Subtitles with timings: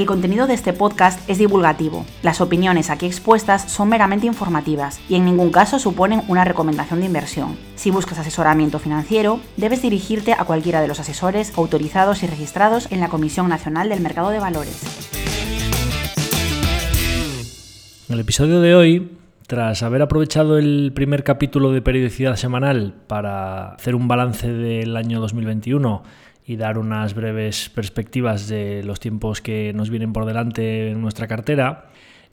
[0.00, 2.06] El contenido de este podcast es divulgativo.
[2.22, 7.06] Las opiniones aquí expuestas son meramente informativas y en ningún caso suponen una recomendación de
[7.06, 7.58] inversión.
[7.76, 13.00] Si buscas asesoramiento financiero, debes dirigirte a cualquiera de los asesores autorizados y registrados en
[13.00, 14.80] la Comisión Nacional del Mercado de Valores.
[18.08, 19.10] En el episodio de hoy,
[19.48, 25.20] tras haber aprovechado el primer capítulo de periodicidad semanal para hacer un balance del año
[25.20, 26.02] 2021
[26.50, 31.28] y dar unas breves perspectivas de los tiempos que nos vienen por delante en nuestra
[31.28, 31.90] cartera,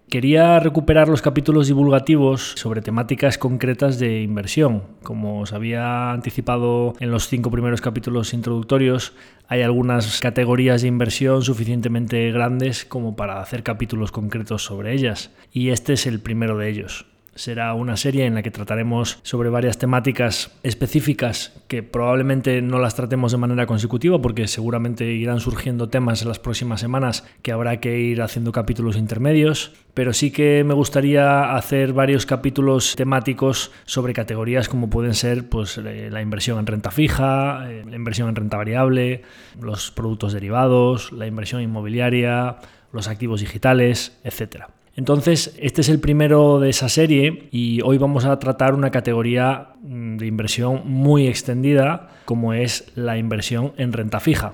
[0.10, 4.82] quería recuperar los capítulos divulgativos sobre temáticas concretas de inversión.
[5.04, 9.14] Como os había anticipado en los cinco primeros capítulos introductorios,
[9.48, 15.70] hay algunas categorías de inversión suficientemente grandes como para hacer capítulos concretos sobre ellas, y
[15.70, 17.06] este es el primero de ellos.
[17.38, 22.96] Será una serie en la que trataremos sobre varias temáticas específicas que probablemente no las
[22.96, 27.80] tratemos de manera consecutiva porque seguramente irán surgiendo temas en las próximas semanas que habrá
[27.80, 34.14] que ir haciendo capítulos intermedios, pero sí que me gustaría hacer varios capítulos temáticos sobre
[34.14, 38.36] categorías como pueden ser pues, eh, la inversión en renta fija, eh, la inversión en
[38.36, 39.22] renta variable,
[39.62, 42.58] los productos derivados, la inversión inmobiliaria,
[42.92, 44.77] los activos digitales, etcétera.
[44.98, 49.70] Entonces, este es el primero de esa serie y hoy vamos a tratar una categoría
[49.84, 54.54] mm, de inversión muy extendida como es la inversión en renta fija.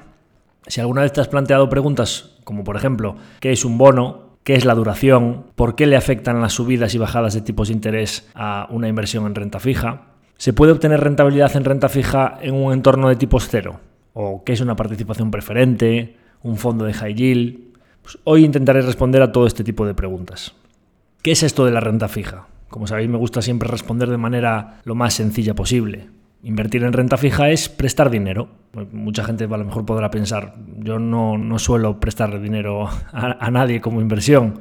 [0.68, 4.34] Si alguna vez te has planteado preguntas como por ejemplo, ¿qué es un bono?
[4.44, 5.46] ¿Qué es la duración?
[5.56, 9.26] ¿Por qué le afectan las subidas y bajadas de tipos de interés a una inversión
[9.26, 10.08] en renta fija?
[10.36, 13.80] ¿Se puede obtener rentabilidad en renta fija en un entorno de tipos cero?
[14.12, 16.18] ¿O qué es una participación preferente?
[16.42, 17.73] ¿Un fondo de high yield?
[18.04, 20.54] Pues hoy intentaré responder a todo este tipo de preguntas.
[21.22, 22.48] ¿Qué es esto de la renta fija?
[22.68, 26.10] Como sabéis, me gusta siempre responder de manera lo más sencilla posible.
[26.44, 28.50] Invertir en renta fija es prestar dinero.
[28.72, 33.52] Pues mucha gente a lo mejor podrá pensar, yo no, suelo prestar dinero a, a
[33.52, 34.60] nadie como inversión.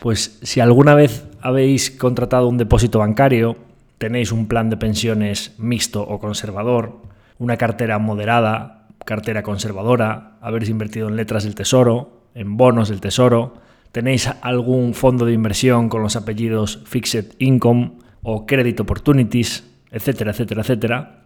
[0.00, 3.56] Pues si alguna vez habéis contratado un depósito bancario,
[3.98, 7.02] tenéis un plan de pensiones mixto o conservador,
[7.38, 13.54] una cartera moderada, cartera conservadora, habéis invertido en letras del tesoro, en bonos del tesoro,
[13.92, 17.92] tenéis algún fondo de inversión con los apellidos Fixed Income
[18.22, 21.22] o Credit Opportunities, etcétera, etcétera, etcétera,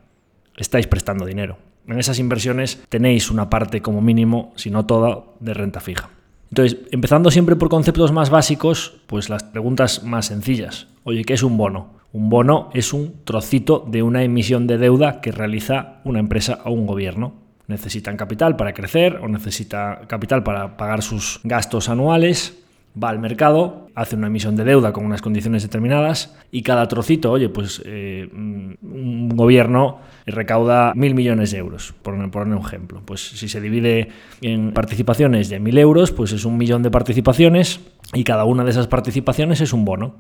[0.57, 1.59] estáis prestando dinero.
[1.87, 6.11] En esas inversiones tenéis una parte como mínimo, si no toda, de renta fija.
[6.51, 10.87] Entonces, empezando siempre por conceptos más básicos, pues las preguntas más sencillas.
[11.03, 11.95] Oye, ¿qué es un bono?
[12.13, 16.71] Un bono es un trocito de una emisión de deuda que realiza una empresa o
[16.71, 22.59] un gobierno necesitan capital para crecer o necesita capital para pagar sus gastos anuales,
[23.03, 27.33] va al mercado, hace una emisión de deuda con unas condiciones determinadas y cada trocito,
[27.33, 33.03] oye, pues eh, un gobierno recauda mil millones de euros, por poner un ejemplo.
[33.05, 34.09] Pues si se divide
[34.41, 37.81] en participaciones de mil euros, pues es un millón de participaciones
[38.13, 40.15] y cada una de esas participaciones es un bono.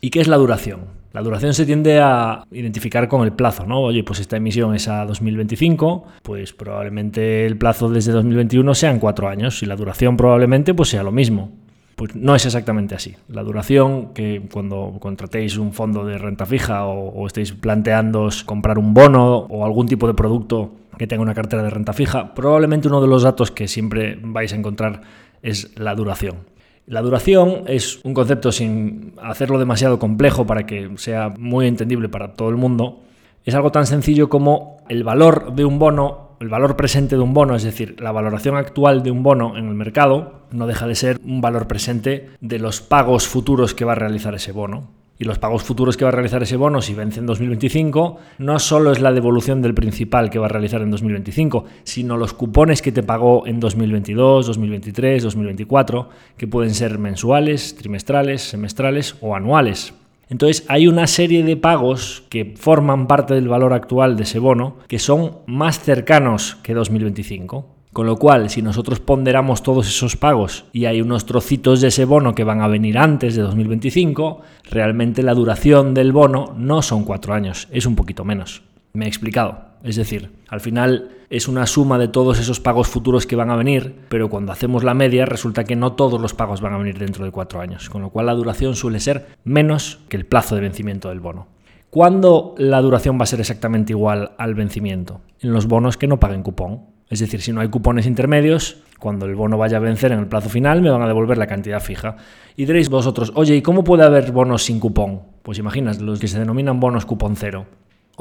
[0.00, 0.98] ¿Y qué es la duración?
[1.12, 3.80] La duración se tiende a identificar con el plazo, ¿no?
[3.80, 9.28] Oye, pues esta emisión es a 2025, pues probablemente el plazo desde 2021 sean cuatro
[9.28, 11.50] años y la duración probablemente pues sea lo mismo.
[11.96, 13.16] Pues no es exactamente así.
[13.28, 18.78] La duración que cuando contratéis un fondo de renta fija o, o estéis planteando comprar
[18.78, 22.86] un bono o algún tipo de producto que tenga una cartera de renta fija, probablemente
[22.86, 25.00] uno de los datos que siempre vais a encontrar
[25.42, 26.49] es la duración.
[26.90, 32.32] La duración es un concepto sin hacerlo demasiado complejo para que sea muy entendible para
[32.32, 32.98] todo el mundo.
[33.44, 37.32] Es algo tan sencillo como el valor de un bono El valor presente de un
[37.32, 40.96] bono, es decir, la valoración actual de un bono en el mercado, no deja de
[40.96, 44.88] ser un valor presente de los pagos futuros que va a realizar ese bono.
[45.20, 48.58] Y los pagos futuros que va a realizar ese bono si vence en 2025 no
[48.58, 52.80] solo es la devolución del principal que va a realizar en 2025, sino los cupones
[52.80, 56.08] que te pagó en 2022, 2023, 2024,
[56.38, 59.92] que pueden ser mensuales, trimestrales, semestrales o anuales.
[60.30, 64.78] Entonces hay una serie de pagos que forman parte del valor actual de ese bono
[64.88, 67.79] que son más cercanos que 2025.
[67.92, 72.04] Con lo cual, si nosotros ponderamos todos esos pagos y hay unos trocitos de ese
[72.04, 77.04] bono que van a venir antes de 2025, realmente la duración del bono no son
[77.04, 78.62] cuatro años, es un poquito menos.
[78.92, 79.70] Me he explicado.
[79.82, 83.56] Es decir, al final es una suma de todos esos pagos futuros que van a
[83.56, 86.98] venir, pero cuando hacemos la media resulta que no todos los pagos van a venir
[86.98, 90.54] dentro de cuatro años, con lo cual la duración suele ser menos que el plazo
[90.54, 91.46] de vencimiento del bono.
[91.88, 95.22] ¿Cuándo la duración va a ser exactamente igual al vencimiento?
[95.40, 96.82] En los bonos que no paguen cupón.
[97.10, 100.28] Es decir, si no hay cupones intermedios, cuando el bono vaya a vencer en el
[100.28, 102.16] plazo final, me van a devolver la cantidad fija.
[102.56, 105.20] Y diréis vosotros, oye, ¿y cómo puede haber bonos sin cupón?
[105.42, 107.66] Pues imaginas, los que se denominan bonos cupón cero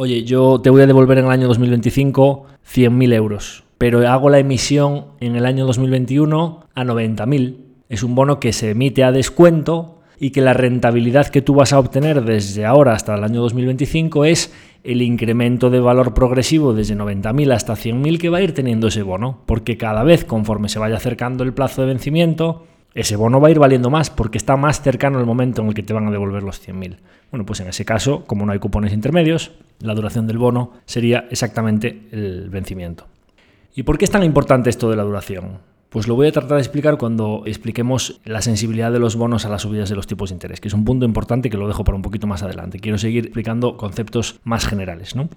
[0.02, 4.40] oye, yo te voy a devolver en el año 2025 100.000 euros, pero hago la
[4.40, 7.58] emisión en el año 2021 a 90.000.
[7.90, 11.74] Es un bono que se emite a descuento y que la rentabilidad que tú vas
[11.74, 14.54] a obtener desde ahora hasta el año 2025 es
[14.84, 19.04] el incremento de valor progresivo desde 90.000 hasta 100.000 que va a ir teniendo ese
[19.04, 23.50] bono, porque cada vez conforme se vaya acercando el plazo de vencimiento, ese bono va
[23.50, 26.08] a ir valiendo más porque está más cercano el momento en el que te van
[26.08, 26.98] a devolver los 100.000.
[27.32, 31.28] Bueno, pues en ese caso, como no hay cupones intermedios, la duración del bono sería
[31.30, 33.06] exactamente el vencimiento.
[33.76, 35.60] ¿Y por qué es tan importante esto de la duración?
[35.90, 39.50] Pues lo voy a tratar de explicar cuando expliquemos la sensibilidad de los bonos a
[39.50, 41.84] las subidas de los tipos de interés, que es un punto importante que lo dejo
[41.84, 42.80] para un poquito más adelante.
[42.80, 45.30] Quiero seguir explicando conceptos más generales, ¿no?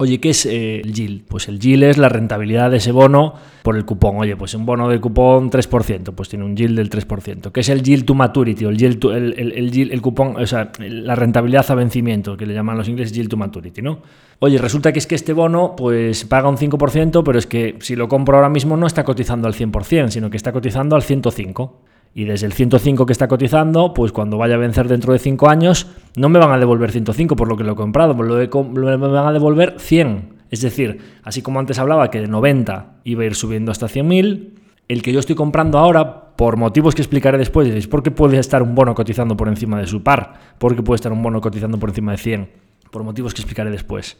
[0.00, 1.24] Oye, ¿qué es eh, el yield?
[1.26, 3.34] Pues el yield es la rentabilidad de ese bono
[3.64, 4.16] por el cupón.
[4.18, 7.50] Oye, pues un bono de cupón 3%, pues tiene un yield del 3%.
[7.50, 8.64] ¿Qué es el yield to maturity?
[8.64, 12.78] O el yield, el, el, cupón, o sea, la rentabilidad a vencimiento, que le llaman
[12.78, 13.98] los ingleses yield to maturity, ¿no?
[14.38, 17.96] Oye, resulta que es que este bono, pues paga un 5%, pero es que si
[17.96, 21.70] lo compro ahora mismo no está cotizando al 100%, sino que está cotizando al 105%.
[22.14, 25.48] Y desde el 105 que está cotizando, pues cuando vaya a vencer dentro de 5
[25.48, 29.26] años, no me van a devolver 105 por lo que lo he comprado, me van
[29.26, 30.38] a devolver 100.
[30.50, 34.50] Es decir, así como antes hablaba que de 90 iba a ir subiendo hasta 100.000,
[34.88, 38.38] el que yo estoy comprando ahora, por motivos que explicaré después, diréis, ¿por qué puede
[38.38, 40.34] estar un bono cotizando por encima de su par?
[40.58, 42.50] ¿Por qué puede estar un bono cotizando por encima de 100?
[42.90, 44.16] Por motivos que explicaré después.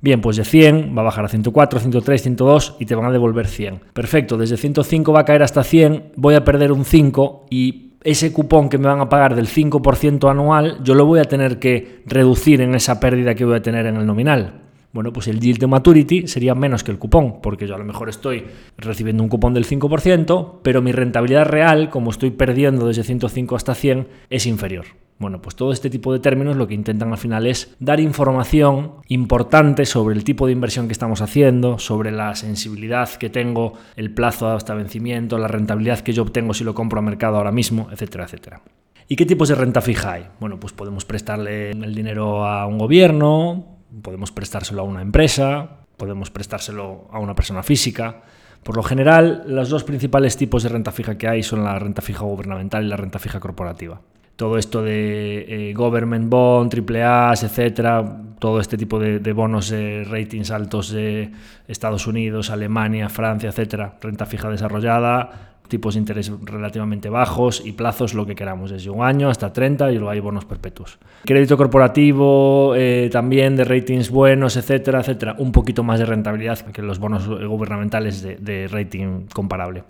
[0.00, 3.12] Bien, pues de 100 va a bajar a 104, 103, 102 y te van a
[3.12, 3.80] devolver 100.
[3.92, 8.32] Perfecto, desde 105 va a caer hasta 100, voy a perder un 5 y ese
[8.32, 12.02] cupón que me van a pagar del 5% anual, yo lo voy a tener que
[12.06, 14.62] reducir en esa pérdida que voy a tener en el nominal.
[14.92, 17.84] Bueno, pues el yield de maturity sería menos que el cupón, porque yo a lo
[17.84, 18.44] mejor estoy
[18.78, 23.74] recibiendo un cupón del 5%, pero mi rentabilidad real, como estoy perdiendo desde 105 hasta
[23.74, 24.86] 100, es inferior.
[25.18, 28.96] Bueno, pues todo este tipo de términos lo que intentan al final es dar información
[29.08, 34.12] importante sobre el tipo de inversión que estamos haciendo, sobre la sensibilidad que tengo, el
[34.12, 37.88] plazo hasta vencimiento, la rentabilidad que yo obtengo si lo compro a mercado ahora mismo,
[37.90, 38.60] etcétera, etcétera.
[39.08, 40.26] ¿Y qué tipos de renta fija hay?
[40.38, 46.30] Bueno, pues podemos prestarle el dinero a un gobierno, podemos prestárselo a una empresa, podemos
[46.30, 48.22] prestárselo a una persona física.
[48.62, 52.02] Por lo general, los dos principales tipos de renta fija que hay son la renta
[52.02, 54.02] fija gubernamental y la renta fija corporativa
[54.36, 58.04] todo esto de eh, government bond, triple A, etcétera,
[58.38, 61.30] todo este tipo de, bonos de ratings altos de
[61.66, 68.12] Estados Unidos, Alemania, Francia, etcétera, renta fija desarrollada, tipos de interés relativamente bajos y plazos
[68.12, 70.98] lo que queramos, desde un año hasta 30 y luego hay bonos perpetuos.
[71.24, 76.82] Crédito corporativo, eh, también de ratings buenos, etcétera, etcétera, un poquito más de rentabilidad que
[76.82, 79.82] los bonos gubernamentales de rating comparable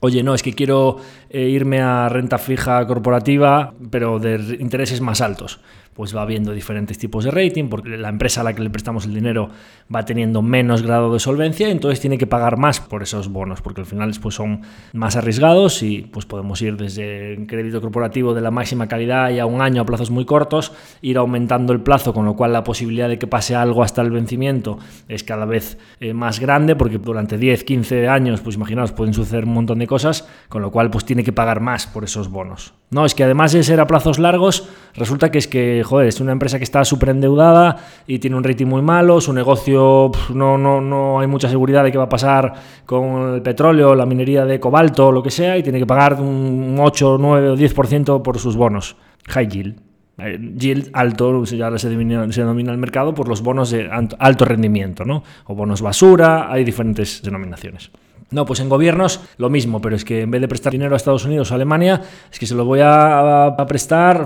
[0.00, 0.98] oye, no, es que quiero
[1.30, 5.60] eh, irme a renta fija corporativa, pero de intereses más altos
[5.94, 9.06] pues va habiendo diferentes tipos de rating, porque la empresa a la que le prestamos
[9.06, 9.50] el dinero
[9.94, 13.80] va teniendo menos grado de solvencia, entonces tiene que pagar más por esos bonos, porque
[13.80, 18.40] al final pues, son más arriesgados y pues podemos ir desde un crédito corporativo de
[18.40, 22.12] la máxima calidad y a un año a plazos muy cortos, ir aumentando el plazo,
[22.12, 25.78] con lo cual la posibilidad de que pase algo hasta el vencimiento es cada vez
[26.00, 29.86] eh, más grande, porque durante 10, 15 años, pues imaginaos, pueden suceder un montón de
[29.86, 32.74] cosas, con lo cual pues tiene que pagar más por esos bonos.
[32.90, 36.20] No, es que además de ser a plazos largos, resulta que es que joder, es
[36.20, 37.76] una empresa que está súper endeudada
[38.06, 41.92] y tiene un rating muy malo, su negocio no, no, no hay mucha seguridad de
[41.92, 42.52] qué va a pasar
[42.84, 46.76] con el petróleo, la minería de cobalto, lo que sea, y tiene que pagar un
[46.80, 48.96] 8, 9 o 10% por sus bonos.
[49.28, 49.80] High yield.
[50.18, 55.04] Eh, yield alto, ya se denomina, se el mercado por los bonos de alto rendimiento,
[55.04, 55.24] ¿no?
[55.46, 57.90] O bonos basura, hay diferentes denominaciones.
[58.30, 60.96] No, pues en gobiernos lo mismo, pero es que en vez de prestar dinero a
[60.96, 62.00] Estados Unidos o Alemania,
[62.32, 64.24] es que se lo voy a, prestar,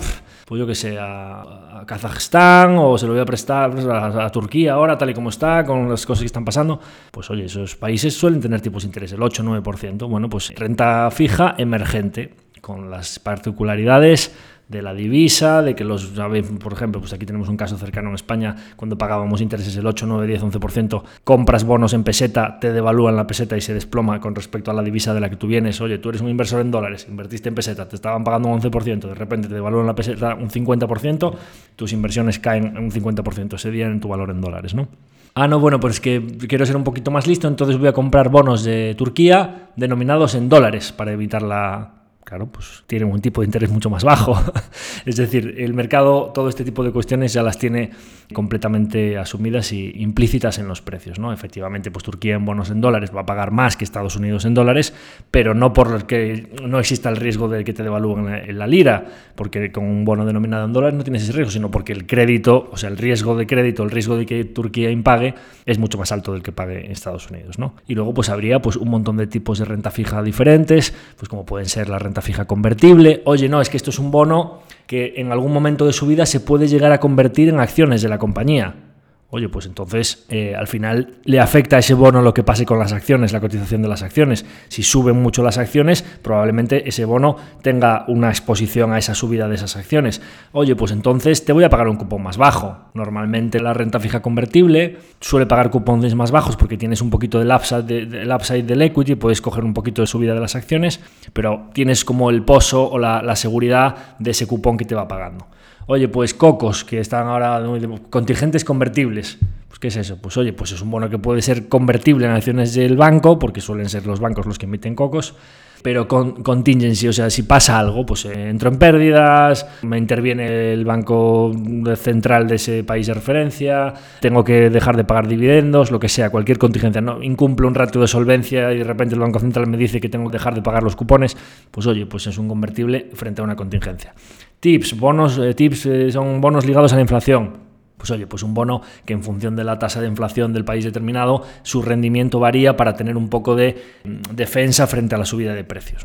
[0.49, 4.97] pues yo que sé, a, Kazajstán o se lo voy a prestar a, Turquía ahora,
[4.97, 6.81] tal y como está, con las cosas que están pasando.
[7.11, 10.09] Pues oye, esos países suelen tener tipos de interés, el 8-9%.
[10.09, 14.35] Bueno, pues renta fija emergente, con las particularidades
[14.69, 16.13] de la divisa, de que los,
[16.61, 20.07] por ejemplo, pues aquí tenemos un caso cercano en España, cuando pagábamos intereses el 8,
[20.07, 24.35] 9, 10, 11%, compras bonos en peseta, te devalúan la peseta y se desploma con
[24.35, 25.81] respecto a la divisa de la que tú vienes.
[25.81, 29.01] Oye, tú eres un inversor en dólares, invertiste en peseta, te estaban pagando un 11%,
[29.09, 31.35] de repente te devalúan la peseta un 50%,
[31.75, 34.89] tus inversiones caen un 50% ese día en tu valor en dólares, ¿no?
[35.35, 38.29] Ah, no, bueno, pues que quiero ser un poquito más listo, entonces voy a comprar
[38.29, 41.98] bonos de Turquía denominados en dólares para evitar la,
[42.29, 44.39] claro, pues tiene un tipo de interés mucho más bajo.
[45.07, 47.91] es decir, el mercado todo este tipo de cuestiones ya las tiene
[48.35, 51.19] completamente asumidas y implícitas en los precios.
[51.19, 51.33] ¿no?
[51.33, 54.53] Efectivamente, pues Turquía en bonos en dólares va a pagar más que Estados Unidos en
[54.53, 54.93] dólares,
[55.31, 59.07] pero no por que no exista el riesgo de que te devalúen en la lira,
[59.35, 62.69] porque con un bono denominado en dólares no tienes ese riesgo, sino porque el crédito,
[62.71, 66.13] o sea, el riesgo de crédito, el riesgo de que Turquía impague es mucho más
[66.13, 67.59] alto del que pague Estados Unidos.
[67.59, 67.75] ¿no?
[67.87, 71.47] Y luego pues habría pues, un montón de tipos de renta fija diferentes, pues como
[71.47, 73.23] pueden ser la renta fija convertible.
[73.25, 76.25] Oye, no, es que esto es un bono que en algún momento de su vida
[76.27, 78.88] se puede llegar a convertir en acciones de la compañía.
[79.31, 82.79] Oye, pues entonces eh, al final le afecta a ese bono lo que pase con
[82.79, 84.47] las acciones, la cotización de las acciones.
[84.69, 89.57] Si suben mucho las acciones, probablemente ese bono tenga una exposición a esa subida de
[89.57, 90.23] esas acciones.
[90.53, 92.79] Oye, pues entonces te voy a pagar un cupón más bajo.
[92.95, 97.51] Normalmente la renta fija convertible suele pagar cupones más bajos porque tienes un poquito del
[97.51, 101.01] upside, del, upside del equity, puedes coger un poquito de subida de las acciones,
[101.35, 105.49] pero tienes como el pozo o la seguridad de ese cupón que te va pagando.
[105.91, 107.63] Oye, pues cocos, que están ahora
[108.11, 109.39] contingentes convertibles.
[109.69, 110.19] Pues, ¿qué es eso?
[110.21, 113.63] Pues, oye, pues es un bono que puede ser convertible en acciones del banco, porque
[113.63, 115.35] suelen ser los bancos los que emiten cocos,
[115.81, 120.75] pero con contingency, o sea, si pasa algo, pues eh, entro en pérdidas, me interviene
[120.75, 121.53] el banco
[121.97, 126.29] central de ese país de referencia, tengo que dejar de pagar dividendos, lo que sea,
[126.29, 129.79] cualquier contingencia, no incumple un ratio de solvencia y de repente el banco central me
[129.79, 131.35] dice que tengo que dejar de pagar los cupones,
[131.71, 134.13] pues oye, pues es un convertible frente a una contingencia.
[134.61, 137.69] Tips, bonos, eh, tips eh, son bonos ligados a la inflación.
[137.97, 140.85] Pues oye, pues un bono que en función de la tasa de inflación del país
[140.85, 145.55] determinado, su rendimiento varía para tener un poco de mm, defensa frente a la subida
[145.55, 146.05] de precios.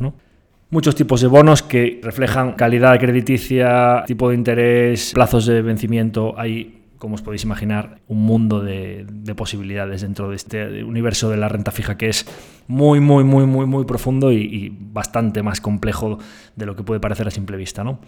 [0.69, 6.33] Muchos tipos de bonos que reflejan calidad crediticia, tipo de interés, plazos de vencimiento.
[6.37, 9.05] Hay, como os podéis imaginar, un mundo de,
[9.35, 12.25] posibilidades dentro de este universo de la renta fija que es
[12.67, 16.17] muy, muy, muy, muy, muy profundo y bastante más complejo
[16.55, 17.83] de lo que puede parecer a simple vista.
[17.83, 17.99] ¿no?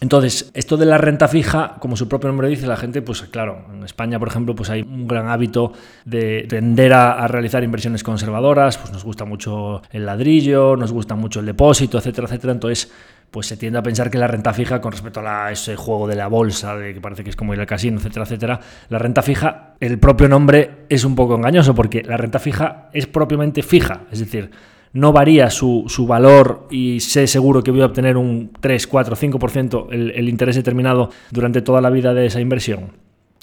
[0.00, 3.64] Entonces, esto de la renta fija, como su propio nombre dice, la gente, pues claro,
[3.72, 5.72] en España, por ejemplo, pues hay un gran hábito
[6.04, 11.40] de tender a, realizar inversiones conservadoras, pues nos gusta mucho el ladrillo, nos gusta mucho
[11.40, 12.52] el depósito, etcétera, etcétera.
[12.52, 12.92] Entonces,
[13.30, 16.14] pues se tiende a pensar que la renta fija, con respecto a ese juego de
[16.14, 18.60] la bolsa, de que parece que es como ir al casino, etcétera, etcétera,
[18.90, 23.06] la renta fija, el propio nombre es un poco engañoso, porque la renta fija es
[23.06, 24.50] propiamente fija, es decir,
[24.96, 29.88] no varía su, valor y sé seguro que voy a obtener un 3, 4, 5%
[29.90, 32.92] el, el interés determinado durante toda la vida de esa inversión.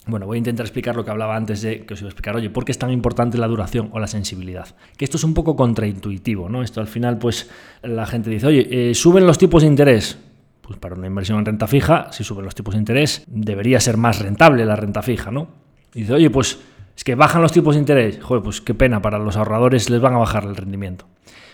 [0.08, 2.36] Bueno, voy a intentar explicar lo que hablaba antes de que os iba a explicar,
[2.36, 4.76] oye, ¿por qué es tan importante la duración o la sensibilidad?
[4.98, 6.64] Que esto es un poco contraintuitivo, ¿no?
[6.64, 7.50] Esto al final, pues
[7.84, 10.18] la gente dice, oye, eh, ¿suben los tipos de interés?
[10.62, 13.98] Pues para una inversión en renta fija, si suben los tipos de interés, debería ser
[13.98, 15.50] más rentable la renta fija, ¿no?
[15.94, 16.60] Y dice, oye, pues
[16.98, 18.20] es que bajan los tipos de interés.
[18.24, 21.06] Joder, pues qué pena, para los ahorradores les van a bajar el rendimiento.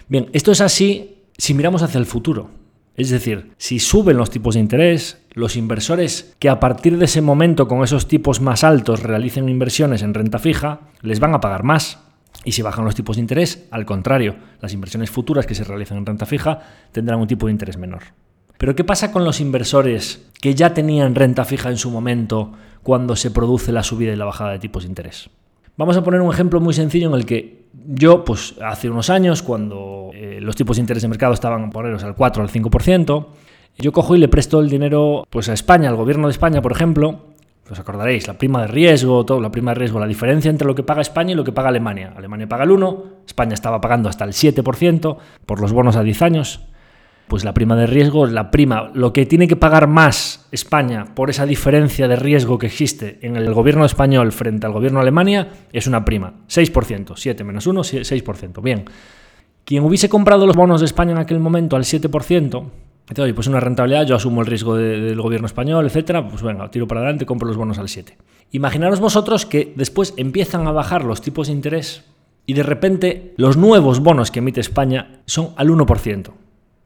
[0.09, 2.49] Bien, esto es así si miramos hacia el futuro.
[2.95, 7.21] Es decir, si suben los tipos de interés, los inversores que a partir de ese
[7.21, 11.63] momento con esos tipos más altos realicen inversiones en renta fija, les van a pagar
[11.63, 11.99] más.
[12.43, 15.99] Y si bajan los tipos de interés, al contrario, las inversiones futuras que se realizan
[15.99, 16.59] en renta fija
[16.91, 18.01] tendrán un tipo de interés menor.
[18.57, 23.15] Pero ¿qué pasa con los inversores que ya tenían renta fija en su momento cuando
[23.15, 25.29] se produce la subida y la bajada de tipos de interés?
[25.79, 29.41] Vamos a poner un ejemplo muy sencillo en el que yo, pues hace unos años,
[29.41, 33.27] cuando eh, los tipos de interés de mercado estaban poneros al 4 al 5%,
[33.77, 36.73] yo cojo y le presto el dinero pues, a España, al gobierno de España, por
[36.73, 37.27] ejemplo.
[37.71, 40.75] Os acordaréis, la prima de riesgo, todo, la prima de riesgo, la diferencia entre lo
[40.75, 42.11] que paga España y lo que paga Alemania.
[42.13, 46.21] Alemania paga el 1, España estaba pagando hasta el 7% por los bonos a 10
[46.23, 46.59] años
[47.29, 51.29] pues la prima de riesgo, la prima, lo que tiene que pagar más España por
[51.29, 55.47] esa diferencia de riesgo que existe en el gobierno español frente al gobierno de Alemania,
[55.71, 58.61] es una prima, 6%, 7 menos 1, 6%.
[58.61, 58.83] Bien,
[59.63, 63.47] quien hubiese comprado los bonos de España en aquel momento al 7%, Entonces, oye, pues
[63.47, 67.01] una rentabilidad, yo asumo el riesgo de, del gobierno español, etcétera, pues venga, tiro para
[67.01, 68.17] adelante, compro los bonos al 7.
[68.51, 72.03] Imaginaros vosotros que después empiezan a bajar los tipos de interés
[72.47, 76.31] y de repente los nuevos bonos que emite España son al 1%.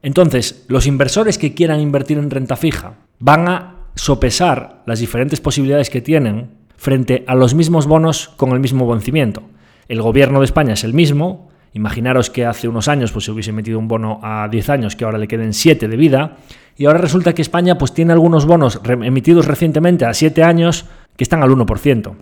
[0.03, 5.89] Entonces, los inversores que quieran invertir en renta fija van a sopesar las diferentes posibilidades
[5.89, 9.41] que tienen frente a los mismos bonos con el mismo vencimiento.
[9.87, 13.51] El gobierno de España es el mismo, Imaginaros que hace unos años pues, se hubiese
[13.51, 16.37] metido un bono a 10 años que ahora le queden 7 de vida
[16.77, 20.85] y ahora resulta que España pues, tiene algunos bonos emitidos recientemente a 7 años
[21.17, 22.15] que están al 1%.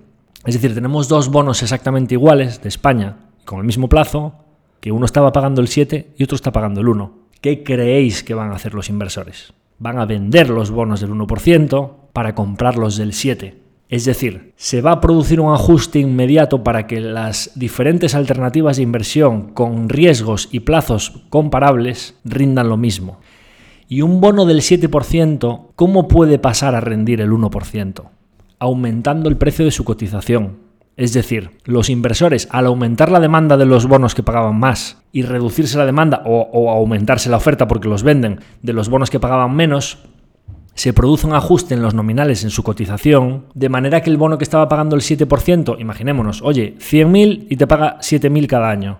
[0.46, 4.46] Es decir, tenemos dos bonos exactamente iguales de España con el mismo plazo,
[4.80, 7.21] que uno estaba pagando el 7 y otro está pagando el 1.
[7.42, 9.54] ¿Qué creéis que van a hacer los inversores?
[9.80, 13.58] Van a vender los bonos del 1% para comprarlos del 7.
[13.90, 18.84] Es decir, se va a producir un ajuste inmediato para que las diferentes alternativas de
[18.84, 23.20] inversión con riesgos y plazos comparables rindan lo mismo.
[23.90, 28.04] Y un bono del 7%, ¿cómo puede pasar a rendir el 1%?
[28.60, 30.60] Aumentando el precio de su cotización.
[31.02, 35.24] Es decir, los inversores, al aumentar la demanda de los bonos que pagaban más y
[35.24, 39.56] reducirse la demanda o, aumentarse la oferta porque los venden de los bonos que pagaban
[39.56, 39.98] menos,
[40.76, 44.38] se produce un ajuste en los nominales en su cotización, de manera que el bono
[44.38, 49.00] que estaba pagando el 7%, imaginémonos, oye, 100.000 y te paga 7.000 cada año.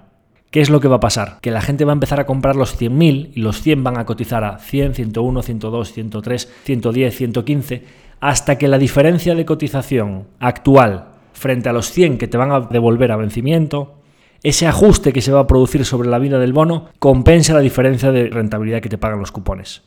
[0.50, 1.38] ¿Qué es lo que va a pasar?
[1.40, 4.08] Que la gente va a empezar a comprar los 100.000 y los 100 van a
[4.08, 7.86] cotizar a 100, 101, 102, 103, 110, 115,
[8.20, 11.11] hasta que la diferencia de cotización actual
[11.42, 13.96] frente a los 100 que te van a devolver a vencimiento,
[14.44, 18.12] ese ajuste que se va a producir sobre la vida del bono compensa la diferencia
[18.12, 19.82] de rentabilidad que te pagan los cupones.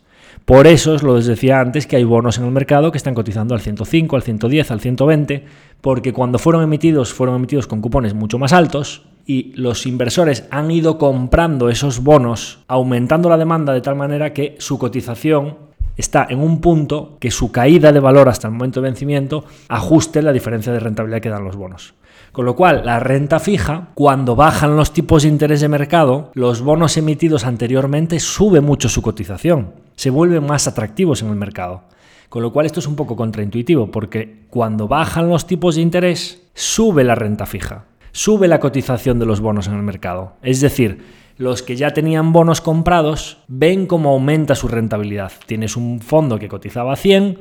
[0.45, 3.61] Por eso lo decía antes que hay bonos en el mercado que están cotizando al
[3.61, 5.45] 105, al 110, al 120,
[5.81, 10.71] porque cuando fueron emitidos fueron emitidos con cupones mucho más altos y los inversores han
[10.71, 15.57] ido comprando esos bonos, aumentando la demanda de tal manera que su cotización
[15.97, 20.23] está en un punto que su caída de valor hasta el momento de vencimiento ajuste
[20.23, 21.95] la diferencia de rentabilidad que dan los bonos.
[22.33, 26.63] Con lo cual, la renta fija, cuando bajan los tipos de interés de mercado, los
[26.63, 31.83] bonos emitidos anteriormente sube mucho su cotización, se vuelven más atractivos en el mercado.
[32.29, 36.43] Con lo cual esto es un poco contraintuitivo, porque cuando bajan los tipos de interés,
[36.55, 40.33] sube la renta fija, sube la cotización de los bonos en el mercado.
[40.43, 41.05] Es decir,
[41.37, 45.33] los que ya tenían bonos comprados ven cómo aumenta su rentabilidad.
[45.47, 47.39] Tienes un fondo que cotizaba a 100,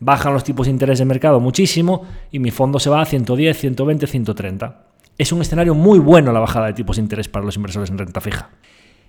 [0.00, 3.58] bajan los tipos de interés de mercado muchísimo y mi fondo se va a 110,
[3.58, 4.82] 120, 130.
[5.18, 7.98] Es un escenario muy bueno la bajada de tipos de interés para los inversores en
[7.98, 8.50] renta fija.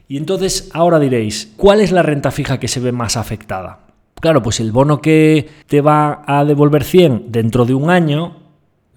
[0.07, 3.79] Y entonces ahora diréis, ¿cuál es la renta fija que se ve más afectada?
[4.19, 8.46] Claro, pues el bono que te va a devolver 100 dentro de un año,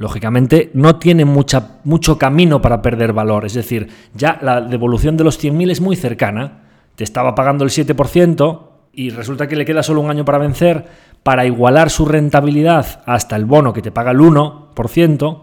[0.01, 3.45] lógicamente no tiene mucha, mucho camino para perder valor.
[3.45, 6.63] Es decir, ya la devolución de los 100.000 es muy cercana.
[6.97, 8.63] Te estaba pagando el 7%
[8.95, 10.87] y resulta que le queda solo un año para vencer
[11.23, 15.43] para igualar su rentabilidad hasta el bono que te paga el 1%,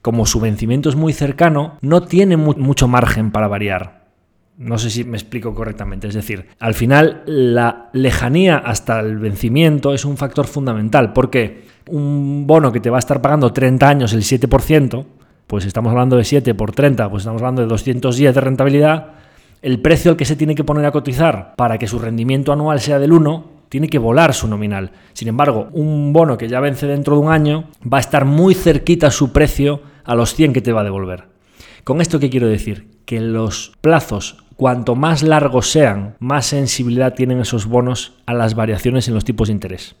[0.00, 4.01] como su vencimiento es muy cercano, no tiene mucho margen para variar.
[4.58, 6.08] No sé si me explico correctamente.
[6.08, 12.46] Es decir, al final la lejanía hasta el vencimiento es un factor fundamental, porque un
[12.46, 15.04] bono que te va a estar pagando 30 años el 7%,
[15.46, 19.12] pues estamos hablando de 7 por 30, pues estamos hablando de 210 de rentabilidad,
[19.62, 22.80] el precio al que se tiene que poner a cotizar para que su rendimiento anual
[22.80, 24.92] sea del 1 tiene que volar su nominal.
[25.14, 28.54] Sin embargo, un bono que ya vence dentro de un año va a estar muy
[28.54, 31.24] cerquita su precio a los 100 que te va a devolver.
[31.84, 32.91] ¿Con esto qué quiero decir?
[33.04, 39.08] Que los plazos, cuanto más largos sean, más sensibilidad tienen esos bonos a las variaciones
[39.08, 39.96] en los tipos de interés.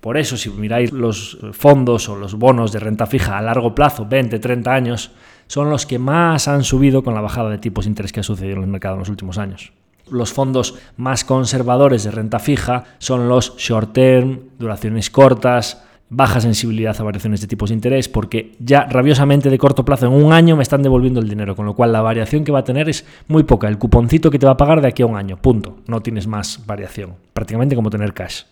[0.00, 4.06] Por eso, si miráis los fondos o los bonos de renta fija a largo plazo,
[4.06, 5.10] 20, 30 años,
[5.46, 8.22] son los que más han subido con la bajada de tipos de interés que ha
[8.22, 9.72] sucedido en el mercado en los últimos años.
[10.08, 16.96] Los fondos más conservadores de renta fija son los short term, duraciones cortas, baja sensibilidad
[16.98, 20.56] a variaciones de tipos de interés, porque ya rabiosamente de corto plazo, en un año,
[20.56, 23.04] me están devolviendo el dinero, con lo cual la variación que va a tener es
[23.28, 23.68] muy poca.
[23.68, 25.78] El cuponcito que te va a pagar de aquí a un año, punto.
[25.86, 27.14] No tienes más variación.
[27.32, 28.42] Prácticamente como tener cash.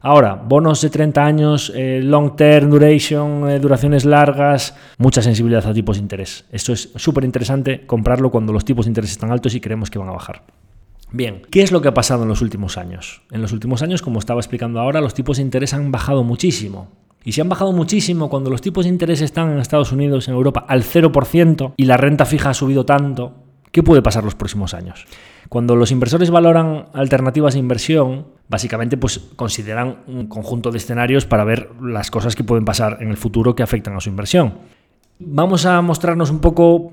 [0.00, 5.72] Ahora, bonos de 30 años, eh, long term duration, eh, duraciones largas, mucha sensibilidad a
[5.72, 6.44] tipos de interés.
[6.52, 9.98] Esto es súper interesante comprarlo cuando los tipos de interés están altos y creemos que
[9.98, 10.42] van a bajar.
[11.16, 13.22] Bien, ¿qué es lo que ha pasado en los últimos años?
[13.30, 16.88] En los últimos años, como estaba explicando ahora, los tipos de interés han bajado muchísimo.
[17.24, 20.34] Y si han bajado muchísimo cuando los tipos de interés están en Estados Unidos, en
[20.34, 23.32] Europa, al 0% y la renta fija ha subido tanto.
[23.72, 25.06] ¿Qué puede pasar los próximos años?
[25.48, 31.44] Cuando los inversores valoran alternativas de inversión, básicamente pues consideran un conjunto de escenarios para
[31.44, 34.58] ver las cosas que pueden pasar en el futuro que afectan a su inversión.
[35.18, 36.92] Vamos a mostrarnos un poco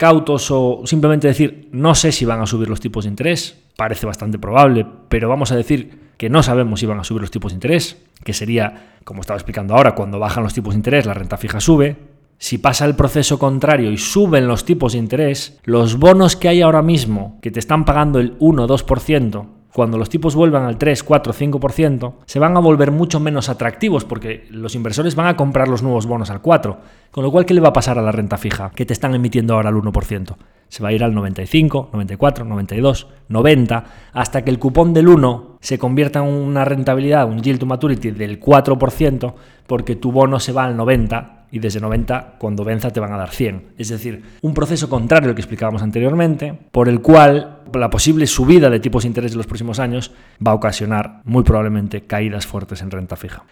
[0.00, 3.62] cautos o simplemente decir no sé si van a subir los tipos de interés.
[3.76, 7.30] parece bastante probable, pero vamos a decir que no sabemos si van a subir los
[7.30, 11.04] tipos de interés, que sería, como estaba explicando ahora, cuando bajan los tipos de interés,
[11.04, 11.96] la renta fija sube.
[12.38, 16.62] Si pasa el proceso contrario y suben los tipos de interés, los bonos que hay
[16.62, 21.32] ahora mismo, que te están pagando el 1-2%, cuando los tipos vuelvan al 3, 4,
[21.32, 25.82] 5%, se van a volver mucho menos atractivos porque los inversores van a comprar los
[25.82, 26.78] nuevos bonos al 4.
[27.10, 29.14] Con lo cual, ¿qué le va a pasar a la renta fija que te están
[29.14, 30.36] emitiendo ahora al 1%?
[30.68, 35.58] Se va a ir al 95, 94, 92, 90, hasta que el cupón del 1
[35.60, 39.34] se convierta en una rentabilidad, un yield to maturity del 4%,
[39.66, 43.16] porque tu bono se va al 90 y desde 90 cuando venza te van a
[43.16, 43.74] dar 100.
[43.78, 48.70] Es decir, un proceso contrario al que explicábamos anteriormente, por el cual la posible subida
[48.70, 50.12] de tipos de interés de los próximos años
[50.46, 53.44] va a ocasionar muy probablemente caídas fuertes en renta fija.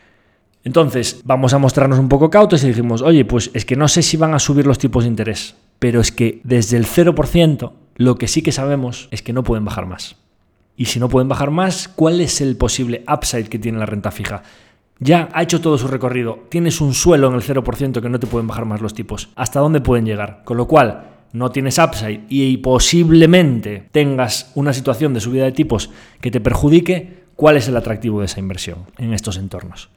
[0.64, 4.02] Entonces, vamos a mostrarnos un poco cautos y dijimos, oye, pues es que no sé
[4.02, 8.16] si van a subir los tipos de interés, pero es que desde el 0% lo
[8.16, 10.16] que sí que sabemos es que no pueden bajar más.
[10.76, 14.12] Y si no pueden bajar más, ¿cuál es el posible upside que tiene la renta
[14.12, 14.42] fija?
[15.00, 18.26] Ya ha hecho todo su recorrido, tienes un suelo en el 0% que no te
[18.26, 19.28] pueden bajar más los tipos.
[19.37, 20.42] ¿Hasta dónde pueden llegar?
[20.44, 25.90] Con lo cual, no tienes upside y posiblemente tengas una situación de subida de tipos
[26.20, 29.90] que te perjudique, ¿cuál es el atractivo de esa inversión en estos entornos?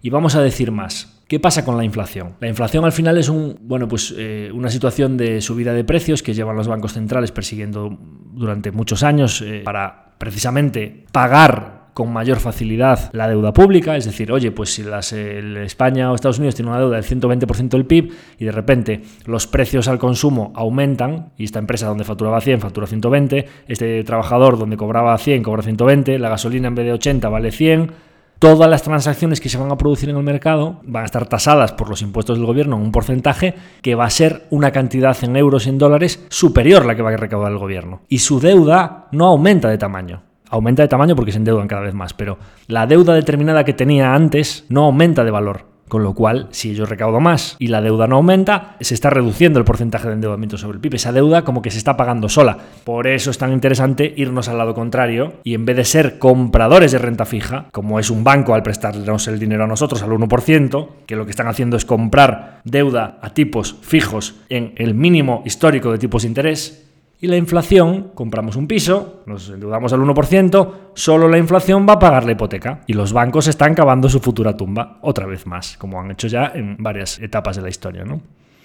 [0.00, 1.14] Y vamos a decir más.
[1.26, 2.36] ¿Qué pasa con la inflación?
[2.40, 6.22] La inflación al final es un, bueno, pues, eh, una situación de subida de precios
[6.22, 7.98] que llevan los bancos centrales persiguiendo
[8.32, 14.30] durante muchos años eh, para precisamente pagar con mayor facilidad la deuda pública, es decir,
[14.30, 18.12] oye, pues si las, España o Estados Unidos tienen una deuda del 120% del PIB
[18.38, 22.86] y de repente los precios al consumo aumentan y esta empresa donde facturaba 100 factura
[22.86, 27.50] 120, este trabajador donde cobraba 100 cobra 120, la gasolina en vez de 80 vale
[27.50, 27.90] 100,
[28.38, 31.72] todas las transacciones que se van a producir en el mercado van a estar tasadas
[31.72, 35.34] por los impuestos del gobierno en un porcentaje que va a ser una cantidad en
[35.34, 38.02] euros y en dólares superior a la que va a recaudar el gobierno.
[38.08, 41.94] Y su deuda no aumenta de tamaño aumenta de tamaño porque se endeudan cada vez
[41.94, 45.78] más, pero la deuda determinada que tenía antes no aumenta de valor.
[45.88, 49.58] Con lo cual, si yo recaudo más y la deuda no aumenta, se está reduciendo
[49.58, 50.94] el porcentaje de endeudamiento sobre el PIB.
[50.94, 52.58] Esa deuda como que se está pagando sola.
[52.84, 56.92] Por eso es tan interesante irnos al lado contrario y en vez de ser compradores
[56.92, 60.88] de renta fija, como es un banco al prestarnos el dinero a nosotros al 1%,
[61.06, 65.90] que lo que están haciendo es comprar deuda a tipos fijos en el mínimo histórico
[65.90, 66.87] de tipos de interés,
[67.20, 71.98] y la inflación, compramos un piso, nos endeudamos al 1%, solo la inflación va a
[71.98, 72.82] pagar la hipoteca.
[72.86, 76.52] Y los bancos están cavando su futura tumba, otra vez más, como han hecho ya
[76.54, 78.04] en varias etapas de la historia.
[78.04, 78.20] ¿no?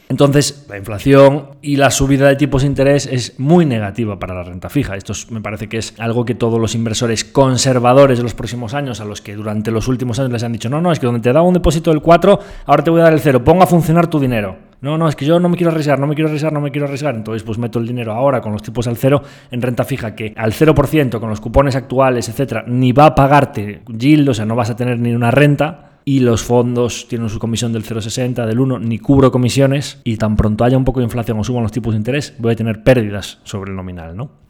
[0.08, 4.44] Entonces, la inflación y la subida de tipos de interés es muy negativa para la
[4.44, 4.96] renta fija.
[4.96, 9.02] Esto me parece que es algo que todos los inversores conservadores de los próximos años,
[9.02, 11.22] a los que durante los últimos años les han dicho, no, no, es que donde
[11.22, 13.68] te daba un depósito del 4, ahora te voy a dar el 0, ponga a
[13.68, 14.73] funcionar tu dinero.
[14.84, 16.70] No, no, es que yo no me quiero arriesgar, no me quiero arriesgar, no me
[16.70, 17.16] quiero arriesgar.
[17.16, 20.34] Entonces, pues meto el dinero ahora con los tipos al cero en renta fija, que
[20.36, 24.58] al 0%, con los cupones actuales, etcétera, ni va a pagarte yield, o sea, no
[24.58, 28.60] vas a tener ni una renta y los fondos tienen su comisión del 0,60, del
[28.60, 31.72] 1, ni cubro comisiones y tan pronto haya un poco de inflación o suban los
[31.72, 34.43] tipos de interés, voy a tener pérdidas sobre el nominal, ¿no?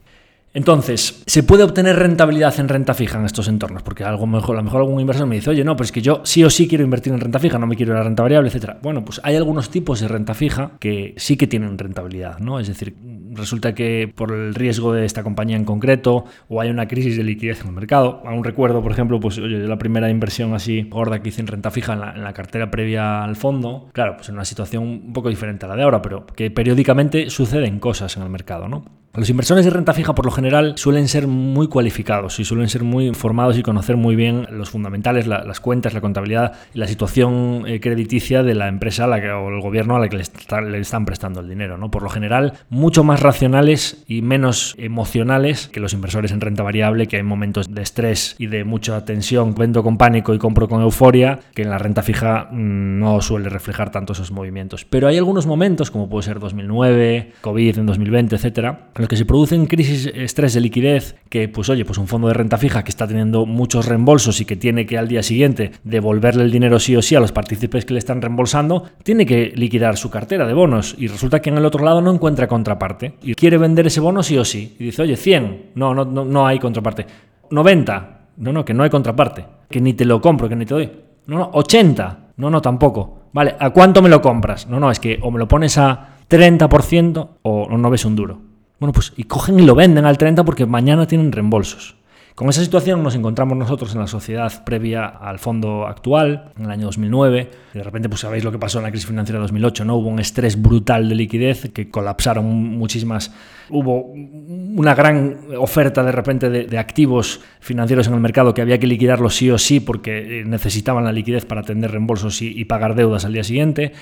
[0.55, 3.81] Entonces, ¿se puede obtener rentabilidad en renta fija en estos entornos?
[3.81, 6.03] Porque algo mejor, a lo mejor algún inversor me dice, oye, no, pero es que
[6.03, 8.21] yo sí o sí quiero invertir en renta fija, no me quiero ir a renta
[8.21, 8.77] variable, etcétera.
[8.83, 12.59] Bueno, pues hay algunos tipos de renta fija que sí que tienen rentabilidad, ¿no?
[12.59, 12.95] Es decir,
[13.31, 17.23] resulta que por el riesgo de esta compañía en concreto o hay una crisis de
[17.23, 18.21] liquidez en el mercado.
[18.23, 21.71] Aún recuerdo, por ejemplo, pues oye, la primera inversión así gorda que hice en renta
[21.71, 23.89] fija en la, en la cartera previa al fondo.
[23.91, 27.31] Claro, pues en una situación un poco diferente a la de ahora, pero que periódicamente
[27.31, 29.02] suceden cosas en el mercado, ¿no?
[29.15, 32.84] Los inversores de renta fija por lo general suelen ser muy cualificados y suelen ser
[32.84, 37.65] muy informados y conocer muy bien los fundamentales, las cuentas, la contabilidad y la situación
[37.67, 40.23] eh, crediticia de la empresa o el gobierno a la que le,
[40.67, 41.78] le, están prestando el dinero.
[41.78, 41.91] ¿no?
[41.91, 47.06] Por lo general, mucho más racionales y menos emocionales que los inversores en renta variable,
[47.06, 50.82] que hay momentos de estrés y de mucha tensión, vendo con pánico y compro con
[50.82, 54.86] euforia, que en la renta fija mm, no suele reflejar tanto esos movimientos.
[54.86, 59.25] Pero hay algunos momentos, como puede ser 2009, COVID en 2020, etcétera, los que se
[59.25, 62.89] producen crisis, estrés de liquidez, que pues oye, pues un fondo de renta fija que
[62.89, 66.95] está teniendo muchos reembolsos y que tiene que al día siguiente devolverle el dinero sí
[66.95, 70.53] o sí a los partícipes que le están reembolsando, tiene que liquidar su cartera de
[70.53, 70.95] bonos.
[70.97, 73.15] Y resulta que en el otro lado no encuentra contraparte.
[73.21, 74.77] Y quiere vender ese bono sí o sí.
[74.79, 77.05] Y dice, oye, 100, no, no, no, no hay contraparte,
[77.51, 80.75] 90, no, no, que no hay contraparte, que ni te lo compro, que ni te
[80.75, 80.89] doy,
[81.27, 84.65] no, no, 80, no, no, tampoco, vale, ¿a cuánto me lo compras?
[84.69, 88.52] No, no, es que o me lo pones a 30% o no ves un duro.
[88.83, 91.95] Bueno, pues y cogen y lo venden al 30 porque mañana tienen reembolsos.
[92.35, 96.71] Con esa situación nos encontramos nosotros en la sociedad previa al fondo actual, en el
[96.71, 97.49] año 2009.
[97.73, 99.95] Y de repente, pues sabéis lo que pasó en la crisis financiera de 2008, ¿no?
[99.95, 103.33] Hubo un estrés brutal de liquidez que colapsaron muchísimas.
[103.69, 108.87] Hubo una gran oferta de repente de, activos financieros en el mercado que había que
[108.87, 113.23] liquidarlos sí o sí porque eh, necesitaban la liquidez para atender reembolsos y pagar deudas
[113.23, 113.93] al día siguiente.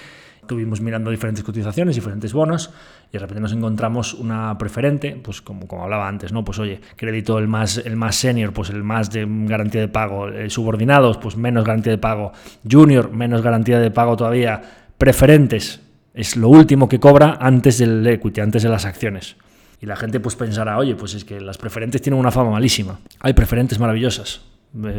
[0.41, 2.71] Estuvimos mirando diferentes cotizaciones, diferentes bonos,
[3.10, 6.43] y de repente nos encontramos una preferente, pues como, como hablaba antes, ¿no?
[6.43, 10.27] Pues oye, crédito el más, el más senior, pues el más de garantía de pago,
[10.30, 12.32] eh, subordinados, pues menos garantía de pago,
[12.69, 14.62] junior, menos garantía de pago todavía,
[14.97, 15.82] preferentes,
[16.13, 19.38] es lo último que cobra antes del equity, antes de las acciones.
[19.80, 22.99] Y la gente pues pensará, oye, pues es que las preferentes tienen una fama malísima.
[23.19, 24.41] Hay preferentes maravillosas,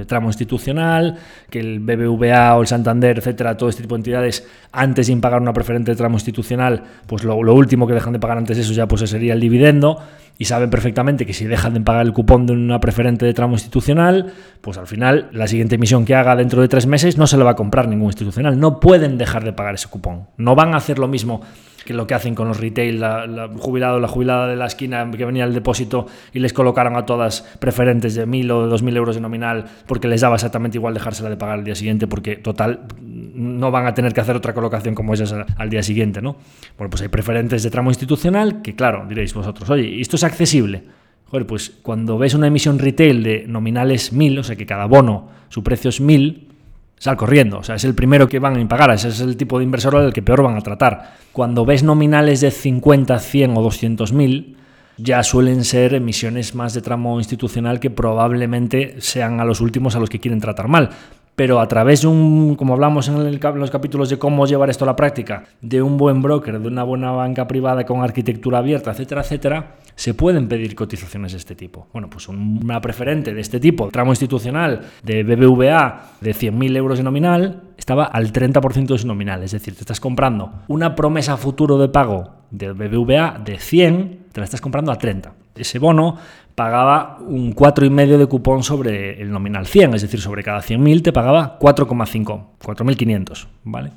[0.07, 5.07] tramo institucional, que el BBVA o el Santander, etcétera, todo este tipo de entidades, antes
[5.07, 8.59] de pagar una preferente tramo institucional, pues lo, lo, último que dejan de pagar antes
[8.59, 9.99] eso ya pues sería el dividendo,
[10.39, 13.55] y saben perfectamente que si dejan de pagar el cupón de una preferente de tramo
[13.55, 17.37] institucional, pues al final la siguiente emisión que haga dentro de tres meses no se
[17.37, 20.75] le va a comprar ningún institucional, no pueden dejar de pagar ese cupón, no van
[20.75, 21.43] a hacer lo mismo
[21.85, 25.09] que lo que hacen con los retail, la, la jubilado, la jubilada de la esquina
[25.11, 28.97] que venía al depósito y les colocaron a todas preferentes de 1.000 o de 2.000
[28.97, 32.37] euros de nominal porque les daba exactamente igual dejársela de pagar al día siguiente porque
[32.37, 36.37] total no van a tener que hacer otra colocación como esas al día siguiente, ¿no?
[36.77, 40.85] Bueno, pues hay preferentes de tramo institucional que claro, diréis vosotros, oye, ¿esto es accesible?
[41.31, 45.29] Joder, pues cuando ves una emisión retail de nominales 1.000, o sea que cada bono
[45.49, 46.49] su precio es 1.000,
[46.99, 47.59] sal corriendo.
[47.59, 48.91] O sea, es el primero que van a impagar.
[48.91, 51.17] Ese es el tipo de inversor al que peor van a tratar.
[51.33, 54.57] Cuando ves nominales de 50, 100 o 200 mil,
[54.99, 60.01] ya suelen ser emisiones más de tramo institucional que probablemente sean a los últimos a
[60.01, 60.91] los que quieren tratar mal
[61.37, 64.87] pero a través de un, como hablamos en, los capítulos de cómo llevar esto a
[64.87, 69.23] la práctica, de un buen broker, de una buena banca privada con arquitectura abierta, etcétera,
[69.23, 71.89] etcétera, se pueden pedir cotizaciones de este tipo.
[71.93, 77.05] Bueno, pues una preferente de este tipo, tramo institucional de BBVA de 100.000 euros de
[77.05, 81.79] nominal, estaba al 30% de su nominal, es decir, te estás comprando una promesa futuro
[81.79, 85.33] de pago de BBVA de 100, te la estás comprando a 30.
[85.55, 86.17] Ese bono
[86.55, 91.13] pagaba un 4,5 de cupón sobre el nominal 100, es decir, sobre cada 100.000 te
[91.13, 93.93] pagaba 4,5, 4.500, ¿vale?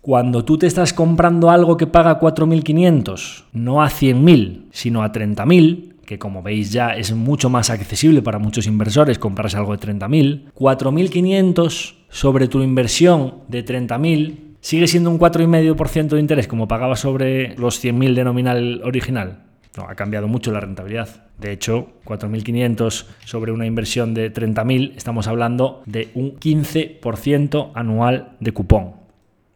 [0.00, 5.94] Cuando tú te estás comprando algo que paga 4.500, no a 100.000, sino a 30.000,
[6.06, 10.52] que como veis ya es mucho más accesible para muchos inversores comprarse algo de 30.000,
[10.54, 17.56] 4.500 sobre tu inversión de 30.000 sigue siendo un 4,5% de interés como pagaba sobre
[17.56, 19.49] los 100.000 de nominal original.
[19.76, 21.28] No, ha cambiado mucho la rentabilidad.
[21.38, 28.52] De hecho, 4.500 sobre una inversión de 30.000, estamos hablando de un 15% anual de
[28.52, 28.94] cupón.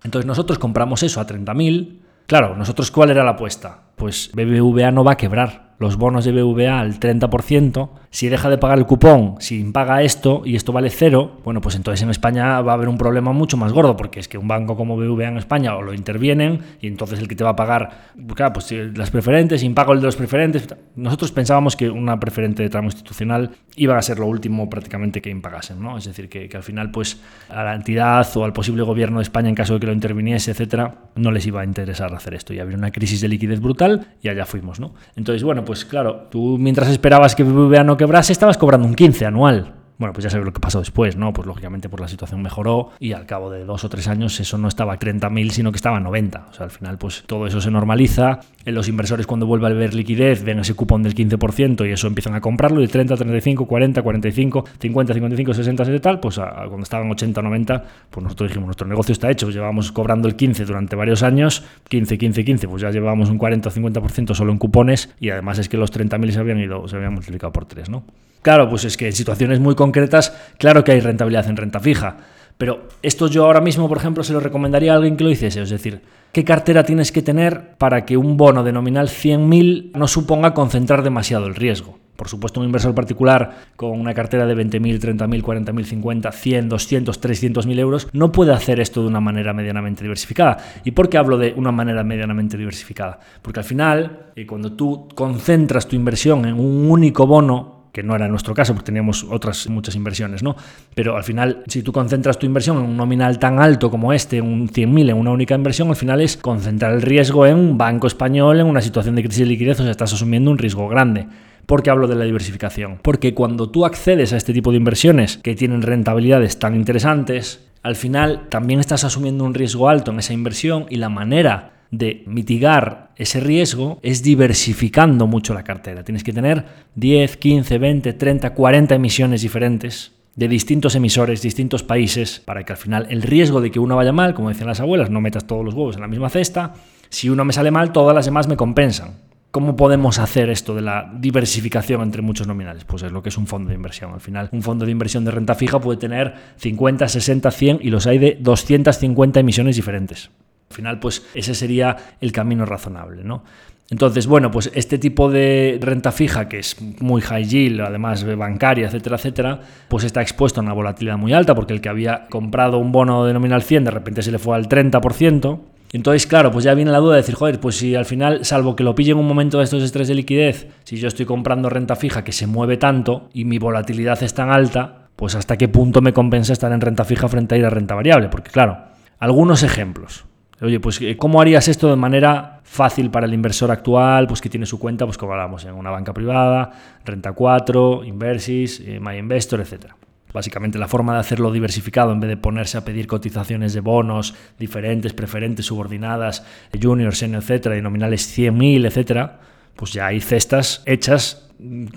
[0.05, 1.99] Entonces nosotros compramos eso a 30.000.
[2.27, 3.83] Claro, nosotros ¿cuál era la apuesta?
[3.97, 8.59] Pues BBVA no va a quebrar los bonos de BVA al 30%, si deja de
[8.59, 12.61] pagar el cupón, si paga esto y esto vale cero, bueno, pues entonces en España
[12.61, 15.29] va a haber un problema mucho más gordo, porque es que un banco como BVA
[15.29, 18.73] en España o lo intervienen y entonces el que te va a pagar, claro, pues
[18.95, 20.69] las preferentes, impago el de los preferentes.
[20.95, 25.31] Nosotros pensábamos que una preferente de tramo institucional iba a ser lo último prácticamente que
[25.31, 25.99] impagasen, ¿no?
[25.99, 29.25] Es decir, que, que al final, pues a la entidad o al posible gobierno de
[29.25, 32.55] España, en caso de que lo interviniese, etcétera, no les iba a interesar hacer esto.
[32.55, 34.95] Y había una crisis de liquidez brutal y allá fuimos, ¿no?
[35.17, 39.27] Entonces, bueno, pues claro, tú mientras esperabas que BBVA no quebrase, estabas cobrando un 15
[39.27, 39.84] anual.
[39.99, 41.33] Bueno, pues ya sabes lo que pasó después, ¿no?
[41.33, 44.59] Pues lógicamente por la situación mejoró y al cabo de dos o tres años eso
[44.59, 46.47] no estaba a 30.000, sino que estaba a 90.
[46.51, 48.41] O sea, al final pues todo eso se normaliza.
[48.65, 52.07] En los inversores cuando vuelve a ver liquidez ven ese cupón del 15% y eso
[52.07, 56.63] empiezan a comprarlo y 30, 35, 40, 45, 50, 55, 60, 70 tal, pues a,
[56.63, 60.37] a cuando estaban 80, 90, pues nosotros dijimos, nuestro negocio está hecho, llevamos cobrando el
[60.37, 64.53] 15 durante varios años, 15, 15, 15, pues ya llevábamos un 40 o 50% solo
[64.53, 67.65] en cupones y además es que los 30.000 se habían ido, se habían multiplicado por
[67.65, 68.05] 3, ¿no?
[68.45, 72.19] Claro, pues es que en situaciones muy concretas, claro que hay rentabilidad en renta fija.
[72.59, 75.63] Pero esto yo ahora mismo, por ejemplo, se lo recomendaría a alguien que lo hiciese.
[75.63, 80.07] Es decir, ¿qué cartera tienes que tener para que un bono de nominal 100.000 no
[80.07, 81.99] suponga concentrar demasiado el riesgo?
[82.17, 87.23] Por supuesto, un inversor particular con una cartera de 20.000, 30.000, 40.000, 50, 100, 200,
[87.23, 90.59] 300.000 euros no puede hacer esto de una manera medianamente diversificada.
[90.85, 93.19] ¿Y por qué hablo de una manera medianamente diversificada?
[93.41, 98.17] Porque al final, eh, cuando tú concentras tu inversión en un único bono, que no
[98.17, 100.57] era nuestro caso, porque teníamos otras muchas inversiones, ¿no?
[100.97, 104.43] Pero al final, si tú concentras tu inversión en un nominal tan alto como este,
[104.43, 108.09] un 100.000 en una única inversión, al final es concentrar el riesgo en un banco
[108.09, 111.29] español en una situación de crisis de liquidez, o sea, estás asumiendo un riesgo grande.
[111.67, 112.99] ¿Por qué hablo de la diversificación?
[113.01, 117.95] Porque cuando tú accedes a este tipo de inversiones que tienen rentabilidades tan interesantes, al
[117.95, 123.13] final también estás asumiendo un riesgo alto en esa inversión y la manera de mitigar
[123.17, 126.05] ese riesgo es diversificando mucho la cartera.
[126.05, 132.41] Tienes que tener 10, 15, 20, 30, 40 emisiones diferentes de distintos emisores, distintos países,
[132.45, 135.11] para que al final el riesgo de que uno vaya mal, como decían las abuelas,
[135.11, 136.75] no metas todos los huevos en la misma cesta,
[137.09, 139.13] si uno me sale mal, todas las demás me compensan.
[139.53, 142.85] ¿Cómo podemos hacer esto de la diversificación entre muchos nominales?
[142.85, 144.13] Pues es lo que es un fondo de inversión.
[144.13, 147.91] Al final, un fondo de inversión de renta fija puede tener 50, 60, 100 y
[147.91, 150.31] los hay de 250 emisiones diferentes.
[150.75, 153.45] Al final, pues ese sería el camino razonable, ¿no?
[153.91, 158.89] Entonces, bueno, pues este tipo de renta fija, que es muy high yield, además bancaria,
[158.89, 162.79] etcétera, etcétera, pues está expuesto a una volatilidad muy alta, porque el que había comprado
[162.79, 165.61] un bono de nominal 100 de repente se le fue al 30%,
[165.93, 168.75] entonces, claro, pues ya viene la duda de decir, joder, pues si al final, salvo
[168.75, 171.71] que lo pille en un momento de estos estrés de liquidez, si yo estoy comprando
[171.71, 175.69] renta fija que se mueve tanto y mi volatilidad es tan alta, pues hasta qué
[175.69, 178.29] punto me compensa estar en renta fija frente a ir a renta variable.
[178.29, 178.79] Porque claro,
[179.21, 180.25] algunos ejemplos.
[180.65, 184.49] Oye, pues eh, ¿cómo harías esto de manera fácil para el inversor actual, pues que
[184.49, 186.71] tiene su cuenta, pues como hablamos, en una banca privada,
[187.05, 189.95] Renta 4, Inversis, eh, MyInvestor, etcétera?
[190.33, 194.35] Básicamente la forma de hacerlo diversificado en vez de ponerse a pedir cotizaciones de bonos
[194.59, 196.47] diferentes, preferentes, subordinadas,
[196.83, 199.41] juniors, etcétera, y nominales 100.000, etcétera,
[199.77, 201.49] pues ya hay cestas hechas,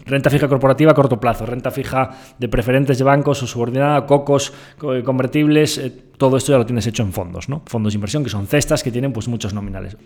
[0.05, 4.53] renta fija corporativa a corto plazo, renta fija de preferentes de bancos o subordinada, cocos
[4.77, 7.63] convertibles, eh, todo esto ya lo tienes hecho en fondos, ¿no?
[7.65, 9.97] Fondos de inversión que son cestas que tienen pues muchos nominales.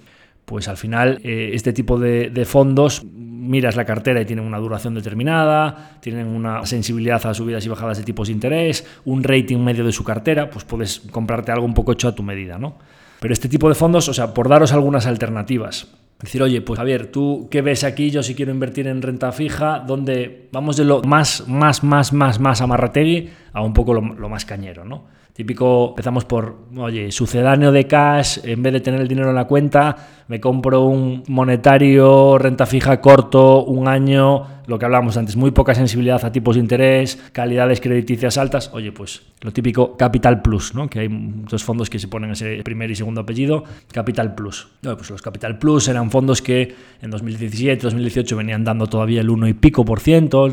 [0.45, 3.03] Pues al final eh, este tipo de, de fondos
[3.41, 7.97] miras la cartera y tienen una duración determinada, tienen una sensibilidad a subidas y bajadas
[7.97, 11.73] de tipos de interés, un rating medio de su cartera, pues puedes comprarte algo un
[11.73, 12.77] poco hecho a tu medida, ¿no?
[13.19, 15.88] Pero este tipo de fondos, o sea, por daros algunas alternativas.
[16.21, 18.12] Decir, oye, pues Javier, ¿tú qué ves aquí?
[18.12, 22.39] Yo si quiero invertir en renta fija, donde vamos de lo más, más, más, más,
[22.39, 25.05] más amarrategui a un poco lo, lo más cañero, ¿no?
[25.41, 29.45] Típico, empezamos por, oye, sucedáneo de cash, en vez de tener el dinero en la
[29.45, 35.49] cuenta, me compro un monetario, renta fija corto, un año, lo que hablábamos antes, muy
[35.49, 38.69] poca sensibilidad a tipos de interés, calidades crediticias altas.
[38.71, 40.88] Oye, pues lo típico Capital Plus, ¿no?
[40.88, 44.67] Que hay muchos fondos que se ponen ese primer y segundo apellido, Capital Plus.
[44.84, 49.47] pues los Capital Plus eran fondos que en 2017, 2018 venían dando todavía el 1
[49.47, 50.45] y pico por ciento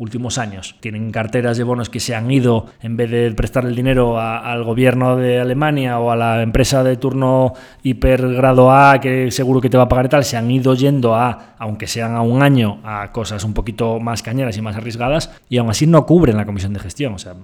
[0.00, 0.76] últimos años.
[0.80, 4.64] Tienen carteras de bonos que se han ido, en vez de prestar el dinero al
[4.64, 9.76] gobierno de Alemania o a la empresa de turno hipergrado A, que seguro que te
[9.76, 12.80] va a pagar y tal, se han ido yendo a, aunque sean a un año,
[12.82, 16.46] a cosas un poquito más cañeras y más arriesgadas, y aún así no cubren la
[16.46, 17.12] comisión de gestión.
[17.12, 17.34] O sea,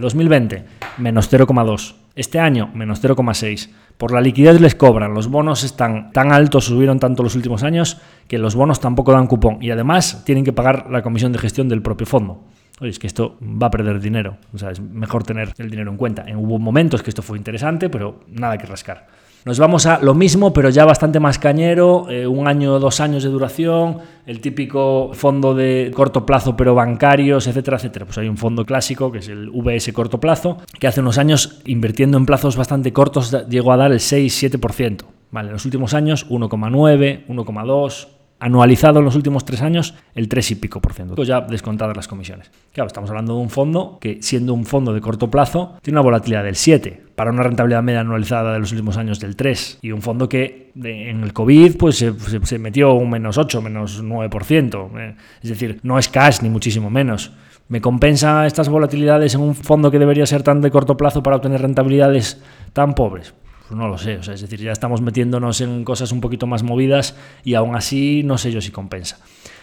[0.00, 0.64] 2020, eh,
[0.98, 1.94] menos 0,2.
[2.16, 3.70] Este año, menos 0,6.
[3.98, 7.98] Por la liquidez les cobran, los bonos están tan altos, subieron tanto los últimos años,
[8.26, 11.68] que los bonos tampoco dan cupón y además tienen que pagar la comisión de gestión
[11.68, 12.42] del propio fondo.
[12.80, 15.92] Oye, es que esto va a perder dinero, o sea, es mejor tener el dinero
[15.92, 16.24] en cuenta.
[16.26, 19.06] En, hubo momentos que esto fue interesante, pero nada que rascar.
[19.44, 23.00] Nos vamos a lo mismo, pero ya bastante más cañero, eh, un año o dos
[23.00, 28.06] años de duración, el típico fondo de corto plazo pero bancarios, etcétera, etcétera.
[28.06, 31.60] Pues hay un fondo clásico que es el VS corto plazo, que hace unos años,
[31.66, 35.04] invirtiendo en plazos bastante cortos, llegó a dar el 6-7%.
[35.30, 38.08] Vale, en los últimos años 1,9, 1,2,
[38.40, 42.08] anualizado en los últimos tres años el 3 y pico por ciento, ya descontadas las
[42.08, 42.50] comisiones.
[42.72, 46.04] Claro, estamos hablando de un fondo que, siendo un fondo de corto plazo, tiene una
[46.04, 49.92] volatilidad del 7, para una rentabilidad media anualizada de los últimos años del 3, y
[49.92, 55.16] un fondo que en el COVID pues, se, metió un menos 8, menos 9%, eh,
[55.42, 57.32] es decir, no es cash ni muchísimo menos.
[57.68, 61.36] ¿Me compensa estas volatilidades en un fondo que debería ser tan de corto plazo para
[61.36, 63.34] obtener rentabilidades tan pobres?
[63.66, 67.16] Pues no lo sé, es decir, ya estamos metiéndonos en cosas un poquito más movidas
[67.44, 69.18] y aún así no sé yo si compensa.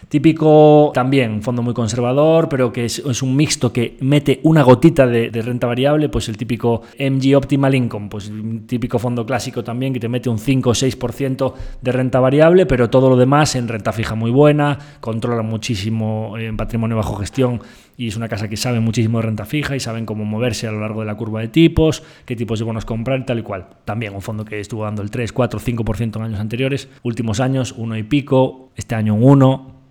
[0.10, 5.08] Típico también, un fondo muy conservador, pero que es, un mixto que mete una gotita
[5.08, 9.94] de, renta variable, pues el típico MG Optimal Income, pues un típico fondo clásico también
[9.94, 13.68] que te mete un 5 o 6% de renta variable, pero todo lo demás en
[13.68, 17.62] renta fija muy buena, controla muchísimo en patrimonio bajo gestión
[17.98, 20.72] y es una casa que sabe muchísimo de renta fija y saben cómo moverse a
[20.72, 23.44] lo largo de la curva de tipos, qué tipos de bonos comprar y tal y
[23.44, 23.68] cual.
[23.86, 27.76] También un fondo que estuvo dando el 3, 4, 5% en años anteriores, últimos años,
[27.78, 29.82] uno y pico, este año un 1,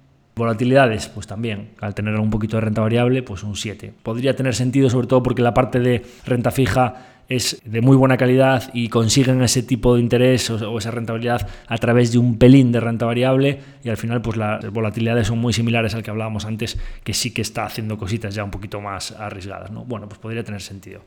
[0.41, 3.93] Volatilidades, pues también, al tener un poquito de renta variable, pues un 7.
[4.03, 8.17] Podría tener sentido sobre todo porque la parte de renta fija es de muy buena
[8.17, 12.73] calidad y consiguen ese tipo de interés o, esa rentabilidad a través de un pelín
[12.73, 16.47] de renta variable y al final pues las volatilidades son muy similares al que hablábamos
[16.47, 19.71] antes, que sí que está haciendo cositas ya un poquito más arriesgadas.
[19.71, 19.85] ¿no?
[19.85, 21.03] Bueno, pues podría tener sentido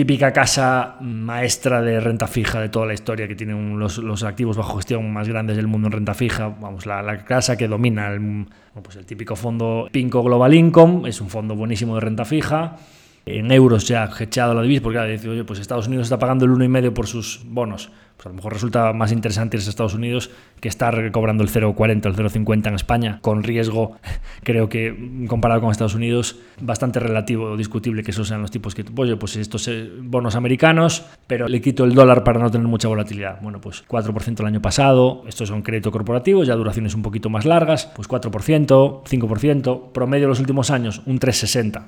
[0.00, 4.76] típica casa maestra de renta fija de toda la historia, que tiene los, activos bajo
[4.76, 6.48] gestión más grandes del mundo en renta fija.
[6.48, 8.46] Vamos, la, casa que domina el,
[8.82, 12.78] pues el típico fondo Pinco Global Income, es un fondo buenísimo de renta fija.
[13.26, 16.44] En euros ya echado la divisa, porque claro, dice, oye, pues Estados Unidos está pagando
[16.44, 17.90] el 1,5 por sus bonos.
[18.16, 21.48] Pues a lo mejor resulta más interesante irse a Estados Unidos que estar cobrando el
[21.48, 23.96] 0,40 o el 0,50 en España, con riesgo,
[24.44, 28.74] creo que comparado con Estados Unidos, bastante relativo o discutible que esos sean los tipos
[28.74, 32.66] que, oye, pues estos eh, bonos americanos, pero le quito el dólar para no tener
[32.66, 33.40] mucha volatilidad.
[33.40, 37.46] Bueno, pues 4% el año pasado, estos son crédito corporativo, ya duraciones un poquito más
[37.46, 41.84] largas, pues 4%, 5%, promedio de los últimos años, un 3,60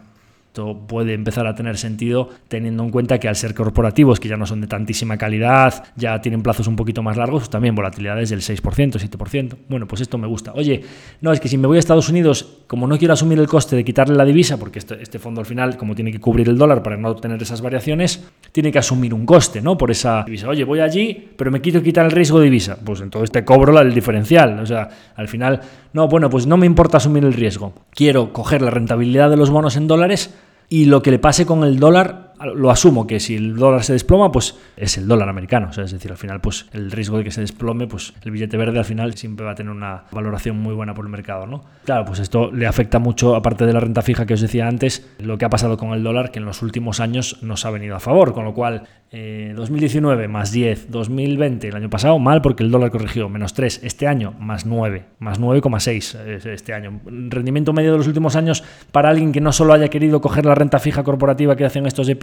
[0.53, 4.37] esto puede empezar a tener sentido teniendo en cuenta que al ser corporativos, que ya
[4.37, 8.41] no son de tantísima calidad, ya tienen plazos un poquito más largos, también volatilidades del
[8.41, 9.57] 6%, 7%.
[9.71, 10.53] Bueno, pues esto me gusta.
[10.55, 10.83] Oye,
[11.23, 13.77] no, es que si me voy a Estados Unidos, como no quiero asumir el coste
[13.77, 16.59] de quitarle la divisa, porque este, este fondo al final, como tiene que cubrir el
[16.59, 18.23] dólar para no tener esas variaciones,
[18.53, 19.79] tiene que asumir un coste, ¿no?
[19.79, 20.51] Por esa divisa.
[20.51, 22.77] Oye, voy allí, pero me quito quitar el riesgo de divisa.
[22.85, 24.61] Pues entonces te cobro el diferencial.
[24.61, 25.63] O sea, al final,
[25.95, 27.73] no, bueno, pues no me importa asumir el riesgo.
[27.93, 30.35] Quiero coger la rentabilidad de los bonos en dólares
[30.73, 33.93] y lo que le pase con el dólar lo asumo que si el dólar se
[33.93, 35.71] desploma, pues es el dólar americano.
[35.71, 38.79] es decir, al final, pues el riesgo de que se desplome, pues el billete verde
[38.79, 41.65] al final siempre va a tener una valoración muy buena por el mercado, ¿no?
[41.85, 45.09] Claro, pues esto le afecta mucho, aparte de la renta fija que os decía antes,
[45.19, 47.97] lo que ha pasado con el dólar, que en los últimos años nos ha venido
[47.97, 52.63] a favor, con lo cual 2019 eh, más 10, 2020 el año pasado mal porque
[52.63, 56.99] el dólar corrigió menos 3, este año más 9, más 9,6 este año.
[57.05, 60.55] Rendimiento medio de los últimos años para alguien que no solo haya querido coger la
[60.55, 62.17] renta fija corporativa que hacen estos de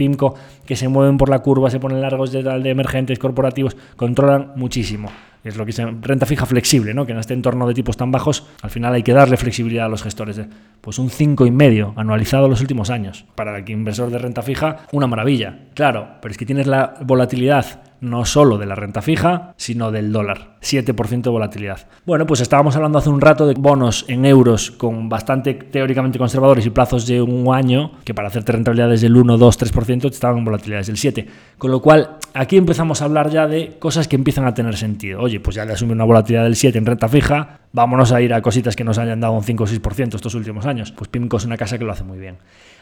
[0.66, 5.10] Que se mueven por la curva, se ponen largos de, de emergentes corporativos, controlan muchísimo
[5.44, 7.06] es lo que se renta fija flexible, ¿no?
[7.06, 9.88] que en este entorno de tipos tan bajos, al final hay que darle flexibilidad a
[9.88, 10.40] los gestores.
[10.80, 13.24] Pues un 5,5 anualizado los últimos años.
[13.34, 15.60] Para el inversor de renta fija, una maravilla.
[15.74, 20.12] Claro, pero es que tienes la volatilidad no solo de la renta fija, sino del
[20.12, 20.58] dólar.
[20.62, 21.86] 7% de volatilidad.
[22.04, 26.66] Bueno, pues estábamos hablando hace un rato de bonos en euros con bastante teóricamente conservadores
[26.66, 30.44] y plazos de un año, que para hacerte rentabilidades del 1, 2, 3% estaban en
[30.44, 31.26] volatilidades del 7.
[31.56, 35.20] Con lo cual, aquí empezamos a hablar ya de cosas que empiezan a tener sentido.
[35.20, 38.34] Oye, pues ya le asume una volatilidad del 7 en renta fija, vámonos a ir
[38.34, 40.92] a cositas que nos hayan dado un 5 o 6% estos últimos años.
[40.92, 42.36] Pues PIMCO es una casa que lo hace muy bien.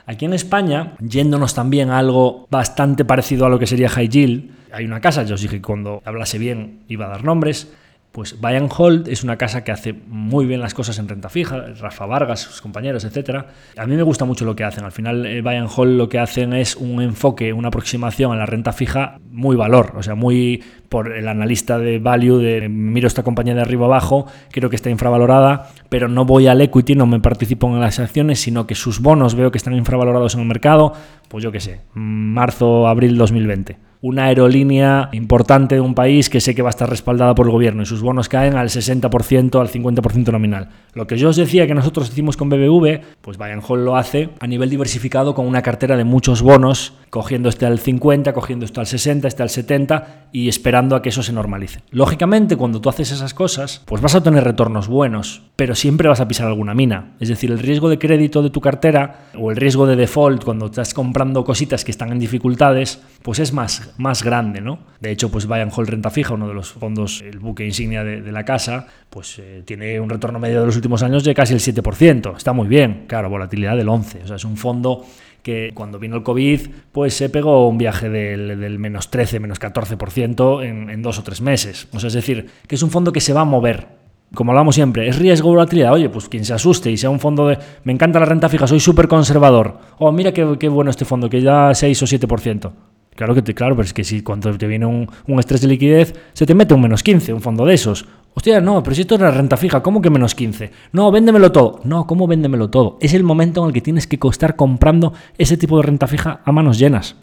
[0.09, 4.51] Aquí en España, yéndonos también a algo bastante parecido a lo que sería High Yield,
[4.73, 7.71] hay una casa, yo os dije que cuando hablase bien iba a dar nombres,
[8.13, 11.59] pues Buy Hold es una casa que hace muy bien las cosas en renta fija,
[11.79, 13.45] Rafa Vargas, sus compañeros, etc.
[13.77, 14.83] A mí me gusta mucho lo que hacen.
[14.85, 18.47] Al final, eh, Buy Hold lo que hacen es un enfoque, una aproximación a la
[18.47, 23.23] renta fija muy valor, o sea, muy por el analista de value, de miro esta
[23.23, 27.21] compañía de arriba abajo, creo que está infravalorada, pero no voy al equity, no me
[27.21, 30.93] participo en las acciones, sino que sus bonos veo que están infravalorados en el mercado,
[31.29, 36.55] pues yo qué sé, marzo, abril 2020 una aerolínea importante de un país que sé
[36.55, 39.69] que va a estar respaldada por el gobierno y sus bonos caen al 60%, al
[39.69, 40.69] 50% nominal.
[40.95, 44.31] Lo que yo os decía que nosotros hicimos con BBV, pues Bayern Hall lo hace
[44.39, 48.81] a nivel diversificado con una cartera de muchos bonos, cogiendo este al 50, cogiendo esto
[48.81, 51.81] al 60, este al 70 y esperando a que eso se normalice.
[51.91, 56.21] Lógicamente, cuando tú haces esas cosas, pues vas a tener retornos buenos, pero siempre vas
[56.21, 57.17] a pisar alguna mina.
[57.21, 60.67] Es decir, el riesgo de crédito de tu cartera o el riesgo de default cuando
[60.67, 64.79] estás comprando cositas que están en dificultades, pues es más más, grande, ¿no?
[65.01, 68.33] De hecho, pues Bayern Hall Renta Fija, uno de los fondos, el buque insignia de,
[68.33, 71.61] la casa, pues eh, tiene un retorno medio de los últimos años de casi el
[71.61, 72.37] 7%.
[72.37, 74.25] Está muy bien, claro, volatilidad del 11%.
[74.25, 75.05] O sea, es un fondo
[75.49, 76.61] que cuando vino el COVID,
[76.93, 81.41] pues se pegó un viaje del, menos 13, menos 14% en, en dos o tres
[81.41, 81.89] meses.
[81.95, 83.97] O sea, es decir, que es un fondo que se va a mover
[84.35, 85.95] como hablamos siempre, ¿es riesgo volatilidad?
[85.95, 87.57] Oye, pues quien se asuste y sea un fondo de.
[87.85, 89.79] Me encanta la renta fija, soy súper conservador.
[89.99, 92.73] Oh, mira qué, qué, bueno este fondo, que ya 6 o 7%.
[93.19, 95.09] Claro que claro, pero es que si cuando te viene un,
[95.41, 98.07] estrés de liquidez, se te mete un menos 15, un fondo de esos.
[98.39, 100.71] Hostia, no, pero si esto es la renta fija, ¿cómo que menos 15?
[100.93, 101.81] No, véndemelo todo.
[101.83, 102.97] No, ¿cómo véndemelo todo?
[103.01, 106.41] Es el momento en el que tienes que estar comprando ese tipo de renta fija
[106.45, 107.17] a manos llenas.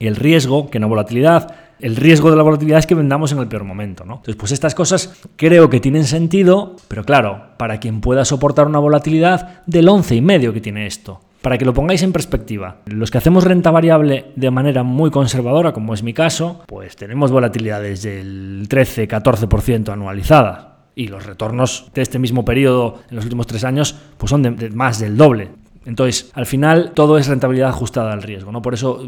[0.00, 3.38] Y el riesgo, que no volatilidad, el riesgo de la volatilidad es que vendamos en
[3.38, 4.14] el peor momento, ¿no?
[4.14, 8.80] Entonces, pues estas cosas creo que tienen sentido, pero claro, para quien pueda soportar una
[8.80, 11.20] volatilidad del 11,5 que tiene esto.
[11.46, 15.72] Para que lo pongáis en perspectiva, los que hacemos renta variable de manera muy conservadora,
[15.72, 20.66] como es mi caso, pues tenemos volatilidades del 13-14% anualizadas.
[20.96, 24.70] Y los retornos de este mismo periodo en los últimos tres años pues son de
[24.70, 25.50] más del doble.
[25.86, 28.60] Entonces, al final, todo es rentabilidad ajustada al riesgo, ¿no?
[28.60, 29.02] Por eso,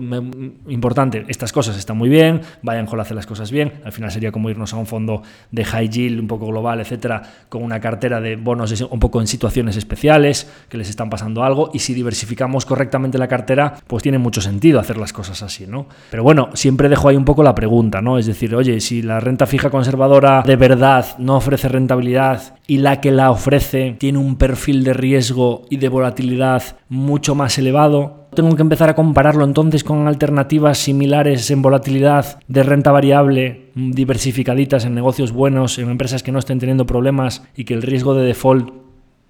[0.68, 4.32] importante, estas cosas están muy bien, vayan a hacer las cosas bien, al final sería
[4.32, 8.20] como irnos a un fondo de high yield un poco global, etcétera, con una cartera
[8.20, 12.64] de bonos un poco en situaciones especiales, que les están pasando algo, y si diversificamos
[12.64, 15.86] correctamente la cartera, pues tiene mucho sentido hacer las cosas así, ¿no?
[16.10, 18.18] Pero bueno, siempre dejo ahí un poco la pregunta, ¿no?
[18.18, 23.00] Es decir, oye, si la renta fija conservadora de verdad no ofrece rentabilidad y la
[23.00, 28.28] que la ofrece tiene un perfil de riesgo y de volatilidad mucho más elevado.
[28.34, 34.84] Tengo que empezar a compararlo entonces con alternativas similares en volatilidad de renta variable, diversificaditas
[34.84, 38.26] en negocios buenos, en empresas que no estén teniendo problemas y que el riesgo de
[38.26, 38.70] default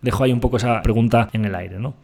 [0.03, 1.95] dejo ahí un poco esa pregunta en el aire, ¿no?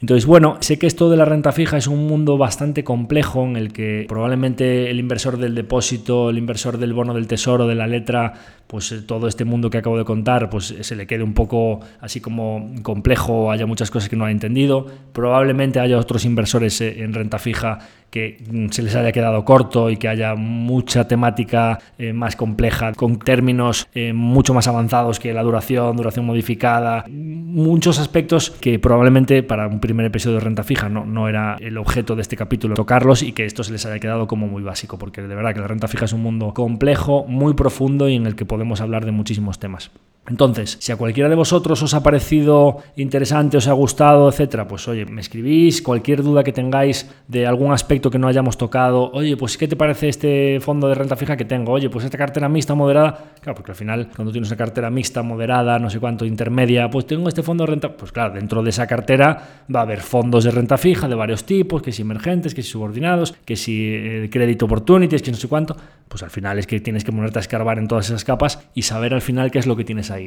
[0.00, 3.56] Entonces, bueno, sé que esto de la renta fija es un mundo bastante complejo en
[3.56, 7.88] el que probablemente el inversor del depósito, el inversor del bono del tesoro, de la
[7.88, 8.34] letra,
[8.68, 11.32] pues eh, todo este mundo que acabo de contar, pues eh, se le quede un
[11.32, 14.86] poco así como complejo, haya muchas cosas que no ha entendido.
[15.12, 17.78] Probablemente haya otros inversores eh, en renta fija
[18.10, 21.78] que mm, se les haya quedado corto y que haya mucha temática
[22.14, 28.78] más compleja, con términos mucho más avanzados que la duración, duración modificada, muchos aspectos que
[28.78, 32.36] probablemente para un primer episodio de renta fija no, no era el objeto de este
[32.36, 35.54] capítulo tocarlos y que esto se les haya quedado como muy básico, porque de verdad
[35.54, 38.57] que la renta fija es un mundo complejo, muy profundo y en el que podemos
[38.80, 39.90] hablar de muchísimos temas.
[40.28, 44.86] Entonces, si a cualquiera de vosotros os ha parecido interesante, os ha gustado, etcétera, pues
[44.88, 49.10] oye, me escribís cualquier duda que tengáis de algún aspecto que no hayamos tocado.
[49.12, 51.72] Oye, pues ¿qué te parece este fondo de renta fija que tengo?
[51.72, 53.32] Oye, pues esta cartera mixta moderada.
[53.40, 57.06] Claro, porque al final, cuando tienes una cartera mixta, moderada, no sé cuánto, intermedia, pues
[57.06, 57.96] tengo este fondo de renta.
[57.96, 61.44] Pues claro, dentro de esa cartera va a haber fondos de renta fija de varios
[61.44, 65.48] tipos, que si emergentes, que si subordinados, que si eh, crédito opportunities, que no sé
[65.48, 65.76] cuánto.
[66.08, 68.82] Pues al final es que tienes que ponerte a escarbar en todas esas capas y
[68.82, 70.17] saber al final qué es lo que tienes ahí.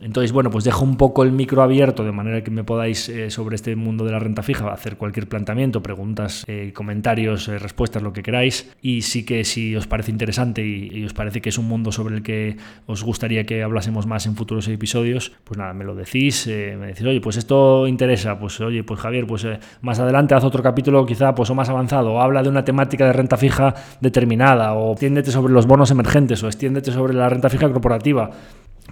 [0.00, 3.30] Entonces, bueno, pues dejo un poco el micro abierto de manera que me podáis eh,
[3.30, 8.02] sobre este mundo de la renta fija hacer cualquier planteamiento, preguntas, eh, comentarios, eh, respuestas,
[8.02, 8.74] lo que queráis.
[8.82, 12.16] Y sí que si os parece interesante y, os parece que es un mundo sobre
[12.16, 12.56] el que
[12.86, 17.04] os gustaría que hablásemos más en futuros episodios, pues nada, me lo decís, me decís,
[17.04, 19.46] oye, pues esto interesa, pues oye, pues Javier, pues
[19.82, 23.06] más adelante haz otro capítulo quizá pues o más avanzado, o habla de una temática
[23.06, 27.48] de renta fija determinada, o extiéndete sobre los bonos emergentes, o extiéndete sobre la renta
[27.48, 28.30] fija corporativa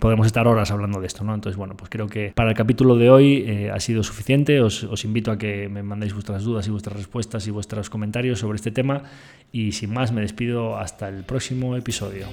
[0.03, 1.33] podemos estar horas hablando de esto, ¿no?
[1.33, 4.61] Entonces, bueno, pues creo que para el capítulo de hoy eh, ha sido suficiente.
[4.61, 8.41] Os, os, invito a que me mandéis vuestras dudas y vuestras respuestas y vuestros comentarios
[8.41, 9.05] sobre este tema.
[9.53, 12.27] Y sin más, me despido hasta el próximo episodio.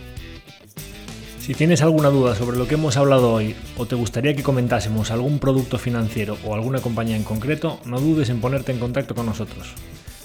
[1.39, 5.11] Si tienes alguna duda sobre lo que hemos hablado hoy o te gustaría que comentásemos
[5.11, 9.27] algún producto financiero o alguna compañía en concreto, no dudes en ponerte en contacto con
[9.27, 9.75] nosotros.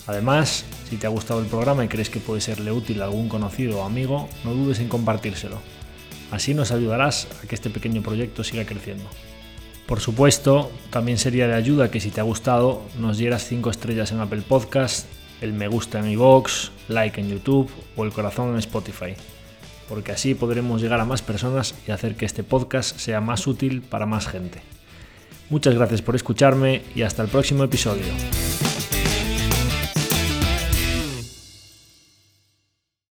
[0.06, 3.28] Además, si te ha gustado el programa y crees que puede serle útil a algún
[3.28, 5.58] conocido o amigo, no dudes en compartírselo.
[6.30, 9.04] Así nos ayudarás a que este pequeño proyecto siga creciendo.
[9.86, 14.12] Por supuesto, también sería de ayuda que si te ha gustado nos dieras 5 estrellas
[14.12, 15.06] en Apple Podcast,
[15.40, 19.14] el me gusta en iVoox, like en YouTube o el corazón en Spotify,
[19.88, 23.82] porque así podremos llegar a más personas y hacer que este podcast sea más útil
[23.82, 24.62] para más gente.
[25.50, 28.04] Muchas gracias por escucharme y hasta el próximo episodio.